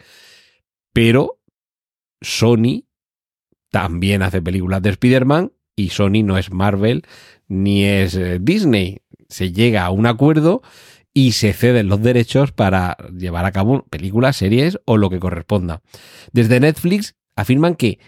Pero 0.93 1.39
Sony 2.21 2.85
también 3.69 4.21
hace 4.21 4.41
películas 4.41 4.81
de 4.81 4.91
Spider-Man 4.91 5.53
y 5.75 5.89
Sony 5.89 6.23
no 6.23 6.37
es 6.37 6.51
Marvel 6.51 7.03
ni 7.47 7.85
es 7.85 8.15
eh, 8.15 8.39
Disney. 8.41 9.01
Se 9.33 9.51
llega 9.51 9.83
a 9.83 9.89
un 9.89 10.05
acuerdo 10.05 10.61
y 11.11 11.31
se 11.31 11.53
ceden 11.53 11.87
los 11.87 12.01
derechos 12.01 12.51
para 12.51 12.97
llevar 13.17 13.45
a 13.45 13.51
cabo 13.51 13.83
películas, 13.89 14.37
series 14.37 14.79
o 14.85 14.97
lo 14.97 15.09
que 15.09 15.19
corresponda. 15.19 15.81
Desde 16.31 16.59
Netflix 16.59 17.15
afirman 17.35 17.75
que 17.75 17.99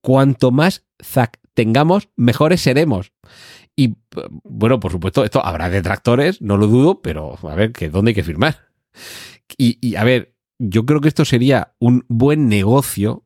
cuanto 0.00 0.50
más 0.50 0.84
Zack 1.00 1.38
tengamos, 1.54 2.08
mejores 2.16 2.60
seremos. 2.60 3.12
Y 3.76 3.94
bueno, 4.42 4.80
por 4.80 4.90
supuesto, 4.90 5.24
esto 5.24 5.44
habrá 5.44 5.70
detractores, 5.70 6.42
no 6.42 6.56
lo 6.56 6.66
dudo, 6.66 7.00
pero 7.00 7.38
a 7.42 7.54
ver, 7.54 7.72
que 7.72 7.88
dónde 7.88 8.10
hay 8.10 8.14
que 8.14 8.24
firmar. 8.24 8.56
Y, 9.56 9.78
y 9.80 9.94
a 9.94 10.04
ver, 10.04 10.34
yo 10.58 10.84
creo 10.84 11.00
que 11.00 11.08
esto 11.08 11.24
sería 11.24 11.74
un 11.78 12.04
buen 12.08 12.48
negocio, 12.48 13.24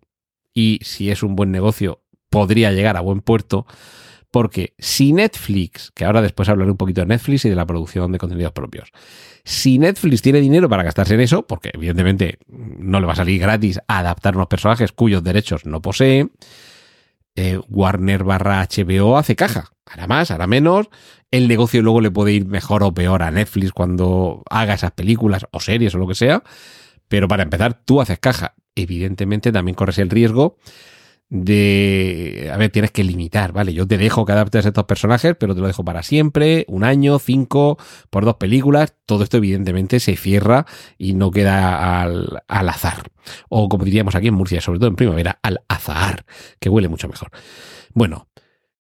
y 0.55 0.79
si 0.83 1.11
es 1.11 1.23
un 1.23 1.37
buen 1.37 1.51
negocio, 1.51 2.03
podría 2.31 2.73
llegar 2.73 2.97
a 2.97 3.01
buen 3.01 3.21
puerto, 3.21 3.67
porque 4.37 4.75
si 4.79 5.15
Netflix, 5.15 5.93
que 5.95 6.05
ahora 6.05 6.21
después 6.21 6.51
hablaré 6.51 6.71
un 6.71 6.77
poquito 6.77 7.01
de 7.01 7.07
Netflix 7.07 7.47
y 7.47 7.49
de 7.49 7.57
la 7.57 7.65
producción 7.65 8.13
de 8.13 8.19
contenidos 8.19 8.53
propios, 8.53 8.93
si 9.45 9.79
Netflix 9.79 10.21
tiene 10.21 10.43
dinero 10.43 10.69
para 10.69 10.83
gastarse 10.83 11.15
en 11.15 11.21
eso, 11.21 11.47
porque 11.47 11.71
evidentemente 11.73 12.39
no 12.47 13.01
le 13.01 13.07
va 13.07 13.15
a 13.15 13.17
salir 13.17 13.41
gratis 13.41 13.81
a 13.89 14.01
adaptar 14.01 14.37
unos 14.37 14.49
personajes 14.49 14.93
cuyos 14.93 15.25
derechos 15.25 15.65
no 15.65 15.81
posee, 15.81 16.29
eh, 17.35 17.59
Warner 17.71 18.25
barra 18.25 18.61
HBO 18.61 19.17
hace 19.17 19.37
caja. 19.37 19.73
Hará 19.87 20.07
más, 20.07 20.31
hará 20.31 20.47
menos. 20.47 20.91
El 21.31 21.49
negocio 21.49 21.81
luego 21.81 22.03
le 22.03 22.11
puede 22.11 22.35
ir 22.35 22.45
mejor 22.45 22.83
o 22.83 22.93
peor 22.93 23.23
a 23.23 23.31
Netflix 23.31 23.73
cuando 23.73 24.43
haga 24.51 24.75
esas 24.75 24.93
películas 24.93 25.47
o 25.51 25.61
series 25.61 25.95
o 25.95 25.99
lo 25.99 26.07
que 26.07 26.15
sea. 26.15 26.43
Pero 27.09 27.27
para 27.27 27.43
empezar, 27.43 27.81
tú 27.87 28.03
haces 28.03 28.19
caja. 28.19 28.55
Evidentemente 28.75 29.51
también 29.51 29.77
corres 29.77 29.97
el 29.97 30.11
riesgo 30.11 30.59
de, 31.29 32.51
a 32.53 32.57
ver, 32.57 32.71
tienes 32.71 32.93
que 32.93 33.03
limitar, 33.03 33.53
¿vale? 33.53 33.75
Yo 33.75 33.87
te 33.87 33.99
dejo 33.99 34.25
que 34.25 34.33
adaptes 34.33 34.65
a 34.65 34.69
estos 34.69 34.85
personajes, 34.85 35.35
pero 35.39 35.55
te 35.55 35.61
lo 35.61 35.67
dejo 35.67 35.85
para 35.85 36.03
siempre, 36.03 36.65
un 36.69 36.85
año, 36.85 37.19
cinco, 37.19 37.79
por 38.11 38.25
dos 38.25 38.37
películas. 38.37 38.95
Todo 39.07 39.25
esto 39.25 39.39
evidentemente 39.39 39.99
se 39.99 40.17
cierra 40.17 40.67
y 40.99 41.15
no 41.15 41.31
queda 41.31 42.03
al, 42.03 42.43
al 42.47 42.69
azar. 42.69 43.11
O 43.49 43.69
como 43.69 43.85
diríamos 43.85 44.15
aquí 44.15 44.29
en 44.29 44.35
Murcia, 44.35 44.61
sobre 44.61 44.79
todo 44.79 44.89
en 44.89 44.97
primavera, 44.97 45.39
al 45.43 45.63
azar, 45.69 46.25
que 46.61 46.69
huele 46.69 46.89
mucho 46.89 47.09
mejor. 47.09 47.31
Bueno, 47.93 48.29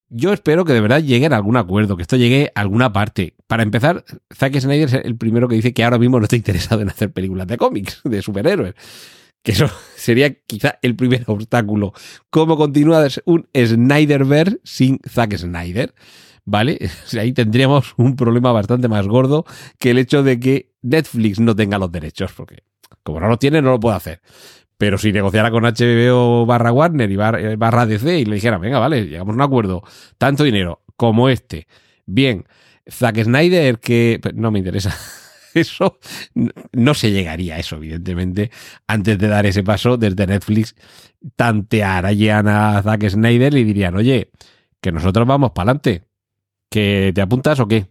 yo 0.09 0.33
espero 0.33 0.65
que 0.65 0.73
de 0.73 0.81
verdad 0.81 1.03
lleguen 1.03 1.33
a 1.33 1.37
algún 1.37 1.57
acuerdo, 1.57 1.97
que 1.97 2.03
esto 2.03 2.17
llegue 2.17 2.53
a 2.55 2.61
alguna 2.61 2.93
parte. 2.93 3.35
Para 3.49 3.65
empezar, 3.65 4.05
Zack 4.33 4.61
Snyder 4.61 4.87
es 4.87 4.95
el 4.95 5.17
primero 5.17 5.49
que 5.49 5.57
dice 5.57 5.75
que 5.75 5.83
ahora 5.83 5.99
mismo 5.99 6.21
no 6.21 6.25
está 6.25 6.37
interesado 6.37 6.81
en 6.81 6.91
hacer 6.91 7.13
películas 7.13 7.49
de 7.49 7.57
cómics, 7.57 8.03
de 8.05 8.23
superhéroes 8.23 8.75
que 9.47 9.53
eso 9.53 9.71
sería 9.97 10.35
quizá 10.35 10.81
el 10.83 10.97
primer 10.97 11.23
obstáculo. 11.29 11.93
¿Cómo 12.31 12.57
continúa 12.57 13.07
un 13.27 13.49
Snyderverse 13.55 14.59
sin 14.65 14.99
Zack 15.09 15.37
Snyder? 15.37 15.95
¿Vale? 16.45 16.91
Ahí 17.19 17.33
tendríamos 17.33 17.95
un 17.97 18.17
problema 18.17 18.51
bastante 18.51 18.89
más 18.89 19.07
gordo 19.07 19.47
que 19.79 19.91
el 19.91 19.99
hecho 19.99 20.25
de 20.25 20.41
que 20.41 20.73
Netflix 20.83 21.39
no 21.39 21.55
tenga 21.55 21.79
los 21.79 21.93
derechos, 21.93 22.33
porque 22.37 22.65
como 23.05 23.21
no 23.21 23.29
lo 23.29 23.39
tiene, 23.39 23.63
no 23.63 23.71
lo 23.71 23.79
puede 23.79 23.97
hacer. 23.97 24.21
Pero 24.79 24.99
si 24.99 25.13
negociara 25.13 25.53
con 25.53 25.63
HBO 25.63 26.45
barra 26.45 26.73
Warner 26.73 27.11
y 27.11 27.17
barra 27.17 27.87
DC 27.87 28.19
y 28.19 28.25
le 28.25 28.35
dijera, 28.35 28.59
venga, 28.59 28.81
vale, 28.81 29.07
llegamos 29.07 29.33
a 29.33 29.37
un 29.37 29.43
acuerdo, 29.43 29.83
tanto 30.19 30.43
dinero 30.43 30.83
como 30.97 31.29
este, 31.29 31.69
bien, 32.05 32.47
Zack 32.91 33.23
Snyder, 33.23 33.79
que 33.79 34.21
no 34.35 34.51
me 34.51 34.59
interesa 34.59 34.95
eso 35.61 35.99
no 36.73 36.95
se 36.95 37.11
llegaría 37.11 37.57
a 37.57 37.59
eso, 37.59 37.77
evidentemente, 37.77 38.51
antes 38.87 39.19
de 39.19 39.29
dar 39.29 39.47
ese 39.47 39.63
paso 39.63 39.97
desde 39.97 40.27
Netflix, 40.27 40.75
tantearían 41.37 42.49
a 42.49 42.83
Zack 42.83 43.09
Snyder 43.09 43.55
y 43.55 43.65
dirían, 43.65 43.97
oye, 43.97 44.31
que 44.81 44.93
nosotros 44.93 45.27
vamos 45.27 45.53
para 45.53 45.71
adelante, 45.71 46.05
que 46.71 47.13
te 47.15 47.21
apuntas 47.21 47.59
o 47.61 47.69
qué. 47.69 47.87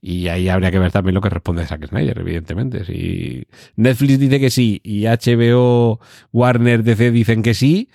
Y 0.00 0.28
ahí 0.28 0.48
habría 0.48 0.70
que 0.70 0.78
ver 0.78 0.92
también 0.92 1.14
lo 1.14 1.20
que 1.20 1.30
responde 1.30 1.66
Zack 1.66 1.88
Snyder, 1.88 2.18
evidentemente. 2.18 2.84
Si 2.84 3.44
Netflix 3.76 4.18
dice 4.18 4.38
que 4.38 4.50
sí 4.50 4.80
y 4.84 5.04
HBO, 5.04 6.00
Warner, 6.32 6.82
DC 6.82 7.10
dicen 7.10 7.42
que 7.42 7.54
sí, 7.54 7.88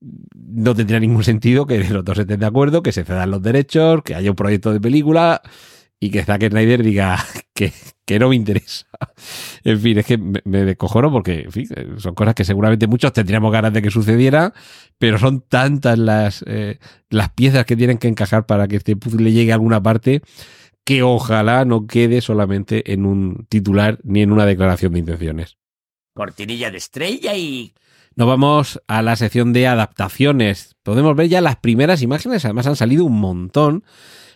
no 0.00 0.74
tendría 0.74 1.00
ningún 1.00 1.24
sentido 1.24 1.66
que 1.66 1.82
los 1.84 2.04
dos 2.04 2.18
estén 2.18 2.40
de 2.40 2.46
acuerdo, 2.46 2.82
que 2.82 2.92
se 2.92 3.04
cedan 3.04 3.30
los 3.30 3.42
derechos, 3.42 4.02
que 4.02 4.14
haya 4.14 4.30
un 4.30 4.36
proyecto 4.36 4.72
de 4.72 4.80
película 4.80 5.42
y 6.00 6.10
que 6.10 6.24
Zack 6.24 6.48
Snyder 6.48 6.82
diga 6.82 7.24
que, 7.54 7.72
que 8.04 8.18
no 8.18 8.28
me 8.28 8.36
interesa. 8.36 8.86
En 9.64 9.78
fin, 9.78 9.98
es 9.98 10.06
que 10.06 10.18
me, 10.18 10.40
me 10.44 10.74
porque 10.74 11.42
en 11.42 11.52
fin, 11.52 11.68
son 11.98 12.14
cosas 12.14 12.34
que 12.34 12.44
seguramente 12.44 12.88
muchos 12.88 13.12
tendríamos 13.12 13.52
ganas 13.52 13.72
de 13.72 13.80
que 13.80 13.92
sucediera, 13.92 14.52
pero 14.98 15.18
son 15.18 15.40
tantas 15.40 15.98
las, 15.98 16.44
eh, 16.48 16.78
las 17.10 17.30
piezas 17.30 17.64
que 17.64 17.76
tienen 17.76 17.98
que 17.98 18.08
encajar 18.08 18.44
para 18.44 18.66
que 18.66 18.76
este 18.76 18.96
puzzle 18.96 19.30
llegue 19.30 19.52
a 19.52 19.54
alguna 19.54 19.80
parte 19.80 20.22
que 20.84 21.02
ojalá 21.02 21.64
no 21.64 21.86
quede 21.86 22.20
solamente 22.20 22.92
en 22.92 23.06
un 23.06 23.46
titular 23.48 23.98
ni 24.02 24.22
en 24.22 24.32
una 24.32 24.46
declaración 24.46 24.92
de 24.92 24.98
intenciones. 25.00 25.58
Cortinilla 26.14 26.70
de 26.70 26.78
estrella 26.78 27.36
y... 27.36 27.72
Nos 28.14 28.28
vamos 28.28 28.82
a 28.88 29.00
la 29.00 29.16
sección 29.16 29.54
de 29.54 29.66
adaptaciones. 29.66 30.76
Podemos 30.82 31.16
ver 31.16 31.28
ya 31.28 31.40
las 31.40 31.56
primeras 31.56 32.02
imágenes, 32.02 32.44
además 32.44 32.66
han 32.66 32.76
salido 32.76 33.04
un 33.04 33.18
montón 33.18 33.84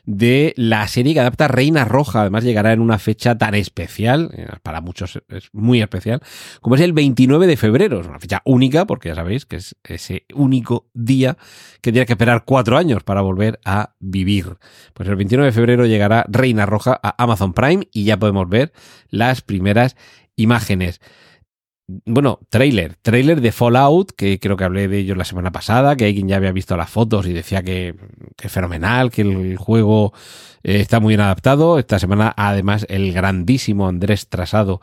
de 0.07 0.55
la 0.57 0.87
serie 0.89 1.13
que 1.13 1.21
adapta 1.21 1.49
Reina 1.49 1.85
Roja. 1.85 2.23
Además 2.23 2.45
llegará 2.45 2.73
en 2.73 2.81
una 2.81 2.99
fecha 2.99 3.37
tan 3.37 3.55
especial, 3.55 4.31
eh, 4.35 4.47
para 4.63 4.81
muchos 4.81 5.21
es 5.29 5.49
muy 5.53 5.83
especial, 5.83 6.23
como 6.61 6.77
es 6.77 6.81
el 6.81 6.93
29 6.93 7.47
de 7.47 7.57
febrero. 7.57 8.01
Es 8.01 8.07
una 8.07 8.21
fecha 8.21 8.41
única, 8.45 8.87
porque 8.87 9.11
ya 9.11 9.17
sabéis 9.17 9.45
que 9.45 9.57
es 9.57 9.77
ese 9.85 10.25
único 10.33 10.89
día 10.95 11.37
que 11.83 11.93
tiene 11.93 12.07
que 12.07 12.13
esperar 12.13 12.45
cuatro 12.45 12.79
años 12.79 13.03
para 13.03 13.21
volver 13.21 13.61
a 13.65 13.95
vivir. 13.99 14.57
Pues 14.95 15.09
el 15.09 15.17
29 15.17 15.47
de 15.47 15.53
febrero 15.53 15.87
llegará 15.87 16.25
Reina 16.29 16.65
Roja 16.65 16.99
a 17.03 17.23
Amazon 17.23 17.53
Prime 17.53 17.89
y 17.93 18.05
ya 18.05 18.17
podemos 18.17 18.49
ver 18.49 18.73
las 19.11 19.43
primeras 19.43 19.97
imágenes 20.37 21.01
bueno, 21.89 22.41
trailer, 22.49 22.97
trailer 22.97 23.41
de 23.41 23.53
Fallout, 23.53 24.11
que 24.17 24.41
creo 24.41 24.57
que 24.57 24.65
hablé 24.65 24.89
de 24.89 24.99
ello 24.99 25.15
la 25.15 25.25
semana 25.25 25.53
pasada, 25.53 25.95
que 25.95 26.07
alguien 26.07 26.27
ya 26.27 26.37
había 26.37 26.51
visto 26.51 26.77
las 26.77 26.91
fotos 26.91 27.27
y 27.27 27.33
decía 27.33 27.63
que, 27.63 27.95
es 28.43 28.53
fenomenal, 28.53 29.13
que 29.13 29.23
el 29.23 29.57
juego 29.57 30.13
eh, 30.65 30.81
está 30.81 30.99
muy 30.99 31.13
bien 31.13 31.21
adaptado. 31.21 31.79
Esta 31.79 32.01
semana, 32.01 32.35
además, 32.37 32.87
el 32.89 33.13
grandísimo 33.13 33.87
Andrés 33.87 34.29
Trasado 34.29 34.81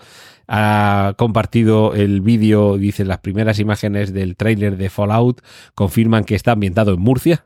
ha 0.48 1.13
compartido 1.17 1.93
el 1.93 2.22
vídeo, 2.22 2.77
dice, 2.77 3.03
las 3.03 3.19
primeras 3.19 3.60
imágenes 3.60 4.13
del 4.13 4.38
trailer 4.38 4.77
de 4.77 4.89
Fallout 4.89 5.41
confirman 5.75 6.24
que 6.24 6.36
está 6.36 6.53
ambientado 6.53 6.93
en 6.93 7.01
Murcia. 7.01 7.45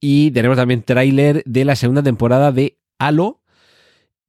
Y 0.00 0.30
tenemos 0.30 0.56
también 0.56 0.82
trailer 0.82 1.42
de 1.44 1.64
la 1.66 1.76
segunda 1.76 2.02
temporada 2.02 2.52
de 2.52 2.78
Halo, 2.98 3.41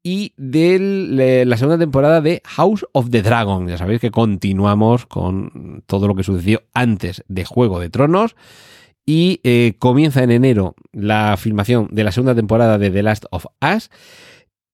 y 0.03 0.33
de 0.35 1.45
la 1.47 1.55
segunda 1.55 1.79
temporada 1.79 2.19
de 2.19 2.41
House 2.43 2.85
of 2.91 3.09
the 3.09 3.21
Dragon. 3.21 3.67
Ya 3.69 3.77
sabéis 3.77 4.01
que 4.01 4.11
continuamos 4.11 5.05
con 5.05 5.83
todo 5.87 6.07
lo 6.07 6.15
que 6.15 6.23
sucedió 6.23 6.63
antes 6.73 7.23
de 7.29 7.45
Juego 7.45 7.79
de 7.79 7.89
Tronos. 7.89 8.35
Y 9.05 9.41
eh, 9.43 9.75
comienza 9.79 10.23
en 10.23 10.31
enero 10.31 10.75
la 10.91 11.35
filmación 11.37 11.87
de 11.91 12.03
la 12.03 12.11
segunda 12.11 12.35
temporada 12.35 12.77
de 12.77 12.91
The 12.91 13.03
Last 13.03 13.25
of 13.31 13.45
Us. 13.61 13.89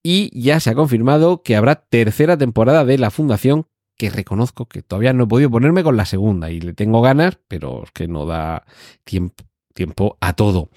Y 0.03 0.29
ya 0.39 0.59
se 0.59 0.71
ha 0.71 0.75
confirmado 0.75 1.43
que 1.43 1.55
habrá 1.55 1.75
tercera 1.75 2.38
temporada 2.38 2.86
de 2.86 2.98
La 2.98 3.12
Fundación, 3.12 3.67
que 3.98 4.09
reconozco 4.09 4.65
que 4.65 4.81
todavía 4.81 5.13
no 5.13 5.25
he 5.25 5.27
podido 5.27 5.51
ponerme 5.51 5.83
con 5.83 5.98
la 5.98 6.05
segunda 6.05 6.50
y 6.51 6.62
le 6.62 6.74
tengo 6.74 7.01
ganas, 7.01 7.38
pero 7.48 7.83
es 7.83 7.91
que 7.91 8.07
no 8.07 8.25
da 8.25 8.65
tiempo, 9.03 9.43
tiempo 9.74 10.17
a 10.21 10.33
todo. 10.33 10.69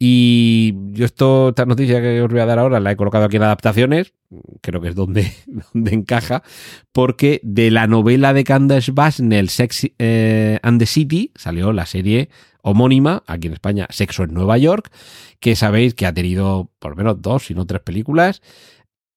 Y 0.00 0.74
yo 0.92 1.04
esto, 1.04 1.48
esta 1.48 1.66
noticia 1.66 2.00
que 2.00 2.22
os 2.22 2.30
voy 2.30 2.38
a 2.38 2.46
dar 2.46 2.60
ahora 2.60 2.78
la 2.78 2.92
he 2.92 2.96
colocado 2.96 3.24
aquí 3.24 3.36
en 3.36 3.42
adaptaciones, 3.42 4.14
creo 4.60 4.80
que 4.80 4.88
es 4.88 4.94
donde, 4.94 5.32
encaja, 5.74 6.44
porque 6.92 7.40
de 7.42 7.70
la 7.72 7.88
novela 7.88 8.32
de 8.32 8.44
Candace 8.44 8.92
Basnell, 8.92 9.48
Sex 9.48 9.90
eh, 9.98 10.60
and 10.62 10.78
the 10.78 10.86
City, 10.86 11.32
salió 11.34 11.72
la 11.72 11.84
serie 11.86 12.28
homónima, 12.62 13.24
aquí 13.26 13.48
en 13.48 13.54
España, 13.54 13.88
Sexo 13.90 14.22
en 14.22 14.34
Nueva 14.34 14.56
York, 14.58 14.92
que 15.40 15.56
sabéis 15.56 15.94
que 15.94 16.06
ha 16.06 16.14
tenido 16.14 16.70
por 16.78 16.92
lo 16.92 16.96
menos 16.96 17.20
dos, 17.20 17.46
si 17.46 17.54
no 17.54 17.66
tres 17.66 17.80
películas, 17.80 18.40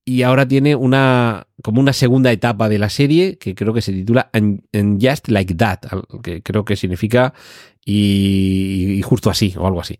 y 0.03 0.23
ahora 0.23 0.47
tiene 0.47 0.75
una 0.75 1.47
como 1.61 1.79
una 1.79 1.93
segunda 1.93 2.31
etapa 2.31 2.69
de 2.69 2.79
la 2.79 2.89
serie 2.89 3.38
que 3.38 3.53
creo 3.53 3.71
que 3.71 3.83
se 3.83 3.93
titula 3.93 4.31
And, 4.33 4.63
Just 5.00 5.27
Like 5.27 5.53
That, 5.53 5.79
que 6.23 6.41
creo 6.41 6.65
que 6.65 6.75
significa 6.75 7.35
y 7.85 9.00
justo 9.03 9.29
así 9.29 9.53
o 9.57 9.67
algo 9.67 9.79
así. 9.79 10.00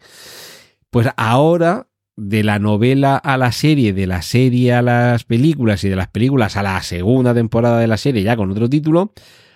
Pues 0.92 1.08
ahora, 1.16 1.88
de 2.18 2.44
la 2.44 2.60
novela 2.60 3.16
a 3.16 3.38
la 3.38 3.54
serie, 3.54 3.94
de 3.94 4.08
la 4.08 4.22
serie 4.22 4.74
a 4.74 4.82
las 4.82 5.24
películas 5.24 5.86
y 5.86 5.90
de 5.90 5.96
las 5.96 6.10
películas 6.10 6.58
a 6.58 6.64
la 6.64 6.84
segunda 6.84 7.34
temporada 7.34 7.80
de 7.80 7.88
la 7.88 7.96
serie, 7.96 8.24
ya 8.24 8.36
con 8.36 8.52
otro 8.52 8.70
título, 8.70 9.14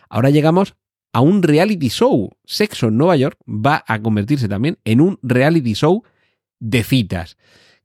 ahora 0.10 0.30
llegamos 0.30 0.76
a 1.12 1.20
un 1.20 1.44
reality 1.44 1.90
show. 1.90 2.30
Sexo 2.46 2.88
en 2.88 2.96
Nueva 2.98 3.18
York 3.18 3.38
va 3.46 3.84
a 3.86 4.02
convertirse 4.02 4.48
también 4.48 4.78
en 4.86 5.02
un 5.02 5.20
reality 5.22 5.74
show 5.74 6.04
de 6.62 6.84
citas, 6.86 7.36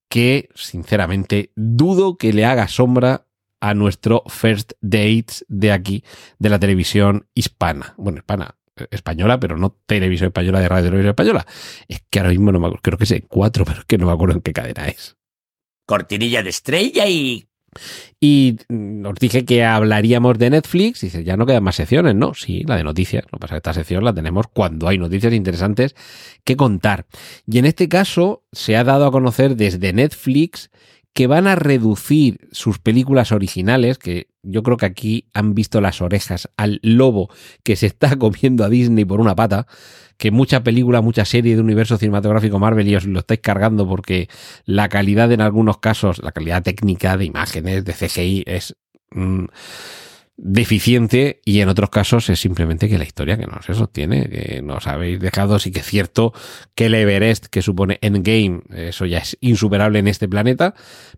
que 0.09 0.49
sinceramente 0.55 1.51
dudo 1.57 2.17
que 2.19 2.33
le 2.33 2.45
haga 2.45 2.69
sombra 2.69 3.27
a 3.59 3.75
nuestro 3.75 4.23
first 4.29 4.75
dates 4.81 5.45
de 5.49 5.73
aquí, 5.73 6.05
de 6.39 6.51
la 6.51 6.61
televisión 6.61 7.27
hispana. 7.35 7.95
Bueno, 7.97 8.19
hispana, 8.19 8.60
española, 8.91 9.41
pero 9.41 9.57
no 9.57 9.77
televisión 9.87 10.29
española 10.29 10.61
de 10.61 10.69
radio 10.69 10.85
televisión 10.85 11.11
española. 11.11 11.47
Es 11.89 12.03
que 12.09 12.19
ahora 12.21 12.31
mismo 12.31 12.53
no 12.53 12.61
me 12.61 12.67
acuerdo, 12.67 12.83
creo 12.83 12.99
que 12.99 13.05
es 13.05 13.23
cuatro, 13.29 13.65
pero 13.67 13.81
es 13.81 13.85
que 13.85 13.99
no 13.99 14.07
me 14.07 14.13
acuerdo 14.13 14.35
en 14.35 14.43
qué 14.43 14.53
cadena 14.53 14.89
es. 14.89 15.17
Cortinilla 15.87 16.43
de 16.43 16.51
estrella 16.51 17.07
y... 17.07 17.47
Y 18.19 18.57
os 19.05 19.15
dije 19.21 19.45
que 19.45 19.65
hablaríamos 19.65 20.37
de 20.39 20.51
Netflix. 20.51 21.03
Dice, 21.03 21.23
ya 21.23 21.37
no 21.37 21.47
quedan 21.47 21.63
más 21.63 21.77
secciones, 21.77 22.17
¿no? 22.17 22.35
Sí, 22.35 22.65
la 22.67 22.77
de 22.77 22.83
noticias. 22.83 23.25
Lo 23.31 23.39
que 23.39 23.43
pasa 23.43 23.55
es 23.55 23.57
que 23.57 23.57
esta 23.59 23.75
sección 23.75 24.05
la 24.05 24.13
tenemos 24.13 24.49
cuando 24.49 24.89
hay 24.89 24.99
noticias 24.99 25.33
interesantes 25.33 25.95
que 26.43 26.57
contar. 26.57 27.07
Y 27.47 27.59
en 27.59 27.67
este 27.67 27.89
caso 27.89 28.43
se 28.51 28.77
ha 28.77 28.83
dado 28.83 29.07
a 29.07 29.13
conocer 29.13 29.55
desde 29.55 29.93
Netflix 29.93 30.71
que 31.13 31.27
van 31.27 31.47
a 31.47 31.57
reducir 31.57 32.49
sus 32.53 32.79
películas 32.79 33.33
originales, 33.33 33.99
que 33.99 34.29
yo 34.43 34.63
creo 34.63 34.77
que 34.77 34.87
aquí 34.87 35.29
han 35.35 35.55
visto 35.55 35.81
las 35.81 36.01
orejas 36.01 36.49
al 36.57 36.81
lobo 36.83 37.31
que 37.63 37.77
se 37.77 37.87
está 37.87 38.17
comiendo 38.19 38.65
a 38.65 38.69
Disney 38.69 39.05
por 39.05 39.21
una 39.21 39.35
pata, 39.35 39.67
que 40.17 40.31
mucha 40.31 40.63
película, 40.63 41.01
mucha 41.01 41.25
serie 41.25 41.55
de 41.55 41.63
universo 41.63 41.97
cinematográfico 41.97 42.59
Marvel 42.59 42.87
y 42.89 42.97
os 42.97 43.07
lo 43.07 43.21
estáis 43.21 43.41
cargando 43.41 43.89
porque 43.89 44.29
la 44.67 44.89
calidad 44.89 45.33
en 45.33 45.41
algunos 45.41 45.79
casos, 45.79 46.23
la 46.23 46.33
calidad 46.33 46.63
técnica 46.63 47.17
de 47.17 47.25
imágenes, 47.25 47.85
de 47.85 47.93
CGI 47.93 48.45
es... 48.47 48.77
Mm, 49.13 49.47
deficiente 50.43 51.43
y 51.45 51.61
en 51.61 51.69
otros 51.69 51.91
casos 51.91 52.31
es 52.31 52.41
simplemente 52.41 52.89
que 52.89 52.97
la 52.97 53.05
historia 53.05 53.37
que 53.37 53.47
no 53.47 53.61
se 53.63 53.75
sostiene, 53.75 54.29
que 54.31 54.63
nos 54.63 54.87
habéis 54.87 55.21
dejado, 55.21 55.59
sí 55.59 55.71
que 55.71 55.81
es 55.81 55.87
cierto 55.87 56.33
que 56.75 56.87
el 56.87 56.95
Everest 56.95 57.47
que 57.47 57.61
supone 57.61 57.99
Endgame, 58.01 58.63
eso 58.71 59.05
ya 59.05 59.19
es 59.19 59.37
insuperable 59.43 59.99
en 59.99 60.09
este 60.09 60.29
planeta, 60.29 60.75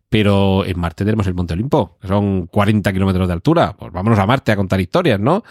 pero 0.09 0.65
en 0.65 0.79
Marte 0.79 1.05
tenemos 1.05 1.29
el 1.29 1.35
Monte 1.35 1.55
Olimpo, 1.55 1.99
que 2.01 2.09
son 2.09 2.49
40 2.49 2.93
kilómetros 2.93 3.29
de 3.29 3.35
altura, 3.35 3.77
pues 3.79 3.93
vámonos 3.93 4.19
a 4.19 4.27
Marte 4.27 4.51
a 4.51 4.57
contar 4.57 4.81
historias, 4.81 5.21
¿no? 5.21 5.45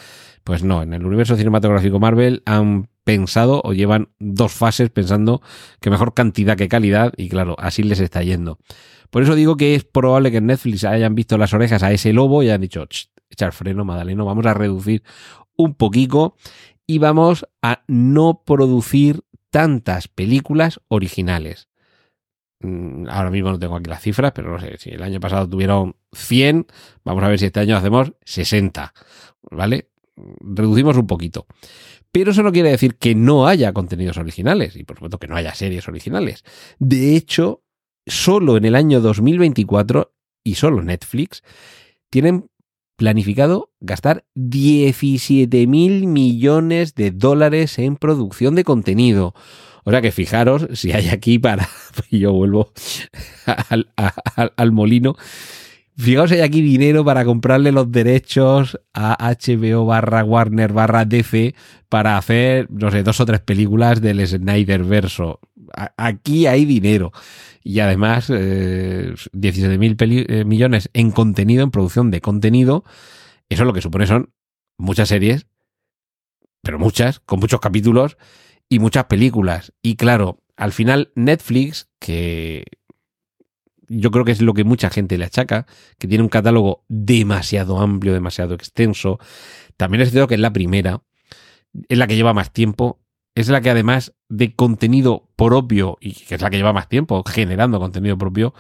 Pues 0.44 0.64
no, 0.64 0.84
en 0.84 0.94
el 0.94 1.06
universo 1.06 1.38
cinematográfico 1.38 1.98
Marvel 1.98 2.44
han 2.46 2.90
pensado 3.06 3.62
o 3.64 3.72
llevan 3.72 4.10
dos 4.20 4.52
fases 4.52 4.90
pensando 4.90 5.42
que 5.80 5.90
mejor 5.90 6.14
cantidad 6.14 6.58
que 6.58 6.68
calidad 6.68 7.14
y 7.16 7.30
claro, 7.30 7.56
así 7.58 7.84
les 7.84 8.02
está 8.02 8.22
yendo. 8.22 8.60
Por 9.12 9.24
eso 9.24 9.36
digo 9.36 9.56
que 9.56 9.76
es 9.76 9.86
probable 9.86 10.30
que 10.30 10.38
en 10.38 10.48
Netflix 10.48 10.84
hayan 10.84 11.16
visto 11.16 11.38
las 11.38 11.54
orejas 11.54 11.84
a 11.84 11.92
ese 11.92 12.12
lobo 12.12 12.44
y 12.44 12.48
hayan 12.48 12.62
dicho, 12.62 12.86
echar 13.32 13.54
freno, 13.54 13.86
Madaleno, 13.86 14.26
vamos 14.26 14.46
a 14.46 14.54
reducir 14.54 15.04
un 15.56 15.76
poquito 15.76 16.36
y 16.88 17.00
vamos 17.00 17.48
a 17.62 17.84
no 17.88 18.44
producir 18.46 19.24
tantas 19.50 20.08
películas 20.08 20.80
originales. 20.88 21.70
Mm, 22.62 23.08
ahora 23.10 23.32
mismo 23.32 23.50
no 23.50 23.60
tengo 23.60 23.76
aquí 23.76 23.90
las 23.90 24.02
cifras, 24.02 24.32
pero 24.34 24.52
no 24.52 24.60
sé, 24.60 24.78
si 24.78 24.92
el 24.92 25.04
año 25.04 25.20
pasado 25.20 25.48
tuvieron 25.48 25.96
100, 26.14 26.68
vamos 27.04 27.24
a 27.24 27.28
ver 27.28 27.40
si 27.40 27.46
este 27.46 27.60
año 27.60 27.78
hacemos 27.78 28.14
60, 28.24 28.94
¿vale? 29.52 29.90
Reducimos 30.16 30.98
un 30.98 31.08
poquito. 31.08 31.48
Pero 32.12 32.32
eso 32.32 32.44
no 32.44 32.52
quiere 32.52 32.70
decir 32.70 32.96
que 32.96 33.16
no 33.16 33.48
haya 33.48 33.74
contenidos 33.74 34.18
originales 34.18 34.76
y 34.76 34.84
por 34.84 34.98
supuesto 34.98 35.18
que 35.18 35.28
no 35.28 35.36
haya 35.36 35.56
series 35.56 35.88
originales. 35.88 36.44
De 36.78 37.16
hecho, 37.16 37.64
solo 38.06 38.58
en 38.58 38.66
el 38.66 38.76
año 38.76 39.00
2024 39.00 40.14
y 40.44 40.56
solo 40.56 40.84
Netflix 40.84 41.42
tienen 42.10 42.51
planificado 42.96 43.72
gastar 43.80 44.26
17 44.36 45.68
mil 45.68 46.08
millones 46.08 46.96
de 46.96 47.12
dólares 47.12 47.80
en 47.80 47.96
producción 47.96 48.56
de 48.56 48.64
contenido. 48.64 49.34
O 49.84 49.92
sea 49.92 50.02
que 50.02 50.12
fijaros 50.12 50.68
si 50.74 50.92
hay 50.92 51.10
aquí 51.10 51.40
para... 51.40 51.68
Yo 52.12 52.34
vuelvo 52.34 52.72
al, 54.56 54.72
molino. 54.72 55.16
Fijaos 55.98 56.30
si 56.30 56.36
hay 56.36 56.42
aquí 56.42 56.62
dinero 56.62 57.04
para 57.04 57.26
comprarle 57.26 57.72
los 57.72 57.92
derechos 57.92 58.80
a 58.94 59.36
HBO 59.36 59.86
barra 59.86 60.24
Warner 60.24 60.72
barra 60.72 61.06
DC 61.06 61.56
para 61.90 62.18
hacer, 62.18 62.68
no 62.72 62.92
sé, 62.92 63.04
dos 63.04 63.20
o 63.20 63.26
tres 63.26 63.42
películas 63.42 64.02
del 64.02 64.26
Snyder 64.26 64.84
verso. 64.84 65.40
Aquí 65.98 66.48
hay 66.48 66.66
dinero 66.66 67.12
y 67.64 67.80
además 67.80 68.30
eh, 68.30 69.14
17 69.34 69.78
mil 69.78 69.96
eh, 70.00 70.46
millones 70.46 70.90
en 70.94 71.12
contenido, 71.12 71.64
en 71.64 71.72
producción 71.72 72.12
de 72.12 72.22
contenido. 72.22 72.84
Eso 73.50 73.66
lo 73.66 73.74
que 73.74 73.82
supone 73.82 74.08
son 74.08 74.34
muchas 74.78 75.10
series, 75.10 75.48
pero 76.62 76.80
muchas, 76.80 77.20
con 77.20 77.40
muchos 77.40 77.60
capítulos 77.60 78.18
y 78.70 78.80
muchas 78.80 79.06
películas. 79.06 79.74
Y 79.82 79.96
claro, 79.96 80.42
al 80.56 80.72
final 80.72 81.12
Netflix, 81.16 81.90
que 82.00 82.66
yo 83.88 84.10
creo 84.10 84.24
que 84.24 84.32
es 84.32 84.42
lo 84.42 84.54
que 84.54 84.64
mucha 84.64 84.90
gente 84.90 85.18
le 85.18 85.26
achaca, 85.26 85.66
que 85.98 86.08
tiene 86.08 86.24
un 86.24 86.30
catálogo 86.30 86.86
demasiado 86.88 87.80
amplio, 87.80 88.14
demasiado 88.14 88.54
extenso. 88.54 89.20
También 89.76 90.02
es 90.02 90.12
cierto 90.12 90.28
que 90.28 90.36
es 90.36 90.40
la 90.40 90.54
primera, 90.54 91.04
es 91.90 91.98
la 91.98 92.08
que 92.08 92.16
lleva 92.16 92.34
más 92.34 92.54
tiempo 92.54 93.01
es 93.42 93.50
la 93.50 93.62
que 93.62 93.70
además 93.70 94.14
de 94.30 94.56
contenido 94.56 95.30
propio, 95.36 95.98
y 96.00 96.14
que 96.14 96.36
es 96.36 96.42
la 96.42 96.50
que 96.50 96.58
lleva 96.58 96.74
más 96.74 96.90
tiempo 96.90 97.24
generando 97.24 97.80
contenido 97.80 98.18
propio, 98.18 98.54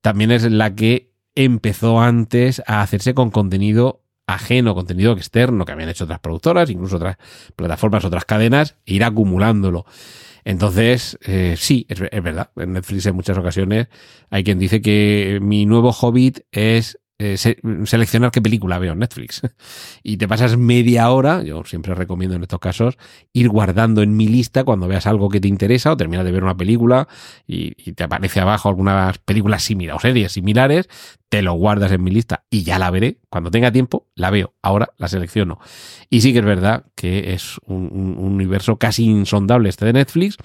también 0.00 0.30
es 0.30 0.50
la 0.50 0.74
que 0.74 1.12
empezó 1.34 2.00
antes 2.00 2.62
a 2.66 2.82
hacerse 2.82 3.14
con 3.14 3.30
contenido 3.30 4.04
ajeno, 4.26 4.74
contenido 4.74 5.12
externo 5.12 5.64
que 5.64 5.72
habían 5.72 5.88
hecho 5.88 6.04
otras 6.04 6.20
productoras, 6.20 6.70
incluso 6.70 6.96
otras 6.96 7.16
plataformas, 7.56 8.04
otras 8.04 8.24
cadenas, 8.24 8.76
e 8.86 8.94
ir 8.94 9.04
acumulándolo. 9.04 9.84
Entonces, 10.44 11.18
eh, 11.22 11.54
sí, 11.58 11.86
es, 11.88 12.00
es, 12.10 12.22
verdad. 12.22 12.50
En 12.56 12.72
Netflix 12.72 13.06
en 13.06 13.16
muchas 13.16 13.36
ocasiones 13.36 13.88
hay 14.30 14.44
quien 14.44 14.58
dice 14.58 14.80
que 14.80 15.38
mi 15.42 15.66
nuevo 15.66 15.90
hobbit 15.92 16.40
es 16.52 16.98
eh, 17.22 17.36
seleccionar 17.36 18.30
qué 18.30 18.40
película 18.40 18.78
veo 18.78 18.94
en 18.94 18.98
Netflix. 19.00 19.42
y 20.02 20.16
te 20.16 20.26
pasas 20.26 20.56
media 20.56 21.10
hora, 21.10 21.42
yo 21.42 21.62
siempre 21.66 21.94
recomiendo 21.94 22.34
en 22.34 22.42
estos 22.42 22.60
casos, 22.60 22.96
ir 23.34 23.50
guardando 23.50 24.00
en 24.00 24.16
mi 24.16 24.26
lista 24.26 24.64
cuando 24.64 24.88
veas 24.88 25.06
algo 25.06 25.28
que 25.28 25.38
te 25.38 25.46
interesa 25.46 25.92
o 25.92 25.98
terminas 25.98 26.24
de 26.24 26.32
ver 26.32 26.42
una 26.42 26.56
película 26.56 27.08
y, 27.46 27.72
te 27.92 28.04
aparece 28.04 28.40
abajo 28.40 28.70
algunas 28.70 29.18
películas 29.18 29.62
similares 29.62 29.98
o 29.98 30.00
series 30.00 30.32
similares, 30.32 30.88
te 31.28 31.42
lo 31.42 31.52
guardas 31.52 31.92
en 31.92 32.02
mi 32.02 32.10
lista 32.10 32.44
y 32.48 32.62
ya 32.62 32.78
la 32.78 32.90
veré. 32.90 33.18
Cuando 33.28 33.50
tenga 33.50 33.70
tiempo, 33.70 34.06
la 34.14 34.30
veo. 34.30 34.54
Ahora 34.62 34.88
la 34.96 35.08
selecciono. 35.08 35.58
Y 36.08 36.22
sí 36.22 36.32
que 36.32 36.38
es 36.38 36.44
verdad 36.46 36.86
que 36.94 37.34
es 37.34 37.58
un, 37.66 37.90
un 37.92 38.32
universo 38.32 38.78
casi 38.78 39.04
insondable 39.04 39.68
este 39.68 39.84
de 39.84 39.92
Netflix, 39.92 40.38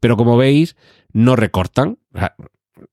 pero 0.00 0.16
como 0.16 0.36
veis, 0.36 0.74
no 1.12 1.36
recortan 1.36 1.98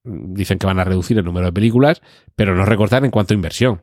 dicen 0.04 0.58
que 0.58 0.66
van 0.66 0.78
a 0.78 0.84
reducir 0.84 1.18
el 1.18 1.24
número 1.24 1.46
de 1.46 1.52
películas, 1.52 2.02
pero 2.34 2.54
no 2.54 2.64
recortar 2.64 3.04
en 3.04 3.10
cuanto 3.10 3.34
a 3.34 3.36
inversión. 3.36 3.82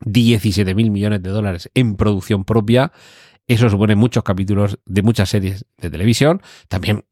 17 0.00 0.74
mil 0.74 0.90
millones 0.90 1.22
de 1.22 1.30
dólares 1.30 1.70
en 1.74 1.96
producción 1.96 2.44
propia. 2.44 2.92
Eso 3.46 3.68
supone 3.68 3.94
muchos 3.94 4.22
capítulos 4.22 4.78
de 4.86 5.02
muchas 5.02 5.28
series 5.28 5.66
de 5.78 5.90
televisión. 5.90 6.42
También, 6.68 7.04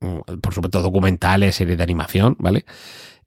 mm, 0.00 0.38
por 0.40 0.54
supuesto, 0.54 0.80
documentales, 0.82 1.56
series 1.56 1.76
de 1.76 1.82
animación, 1.82 2.36
¿vale? 2.38 2.64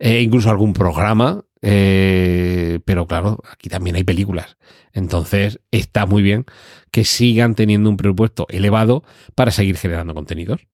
eh, 0.02 0.22
incluso 0.22 0.50
algún 0.50 0.74
programa, 0.74 1.46
eh, 1.62 2.80
pero 2.86 3.06
claro, 3.06 3.38
aquí 3.52 3.70
también 3.70 3.96
hay 3.96 4.04
películas. 4.04 4.58
Entonces 4.94 5.60
está 5.70 6.08
muy 6.08 6.24
bien 6.24 6.46
que 6.90 7.06
sigan 7.06 7.54
teniendo 7.54 7.88
un 7.88 7.98
presupuesto 7.98 8.48
elevado 8.50 9.04
para 9.36 9.52
seguir 9.52 9.78
generando 9.78 10.16
contenidos. 10.16 10.68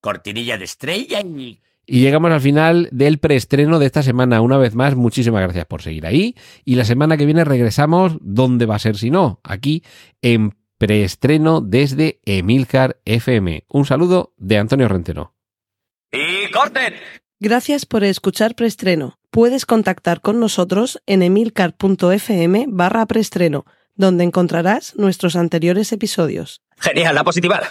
Cortinilla 0.00 0.56
de 0.56 0.64
estrella 0.64 1.20
y... 1.20 1.60
Y 1.90 2.00
llegamos 2.00 2.30
al 2.30 2.42
final 2.42 2.90
del 2.92 3.16
preestreno 3.16 3.78
de 3.78 3.86
esta 3.86 4.02
semana. 4.02 4.42
Una 4.42 4.58
vez 4.58 4.74
más, 4.74 4.94
muchísimas 4.94 5.40
gracias 5.40 5.64
por 5.64 5.80
seguir 5.80 6.04
ahí. 6.04 6.34
Y 6.66 6.74
la 6.74 6.84
semana 6.84 7.16
que 7.16 7.24
viene 7.24 7.46
regresamos, 7.46 8.18
¿dónde 8.20 8.66
va 8.66 8.74
a 8.74 8.78
ser 8.78 8.98
si 8.98 9.10
no? 9.10 9.40
Aquí 9.42 9.82
en 10.20 10.54
preestreno 10.76 11.62
desde 11.62 12.20
Emilcar 12.26 13.00
FM. 13.06 13.64
Un 13.68 13.86
saludo 13.86 14.34
de 14.36 14.58
Antonio 14.58 14.86
Rentero. 14.86 15.34
¡Y 16.12 16.50
corten! 16.50 16.92
Gracias 17.40 17.86
por 17.86 18.04
escuchar 18.04 18.54
Preestreno. 18.54 19.18
Puedes 19.30 19.64
contactar 19.64 20.20
con 20.20 20.40
nosotros 20.40 21.00
en 21.06 21.22
emilcar.fm 21.22 22.66
barra 22.68 23.06
preestreno, 23.06 23.64
donde 23.94 24.24
encontrarás 24.24 24.94
nuestros 24.96 25.36
anteriores 25.36 25.90
episodios. 25.92 26.60
Genial, 26.76 27.14
la 27.14 27.24
positiva. 27.24 27.62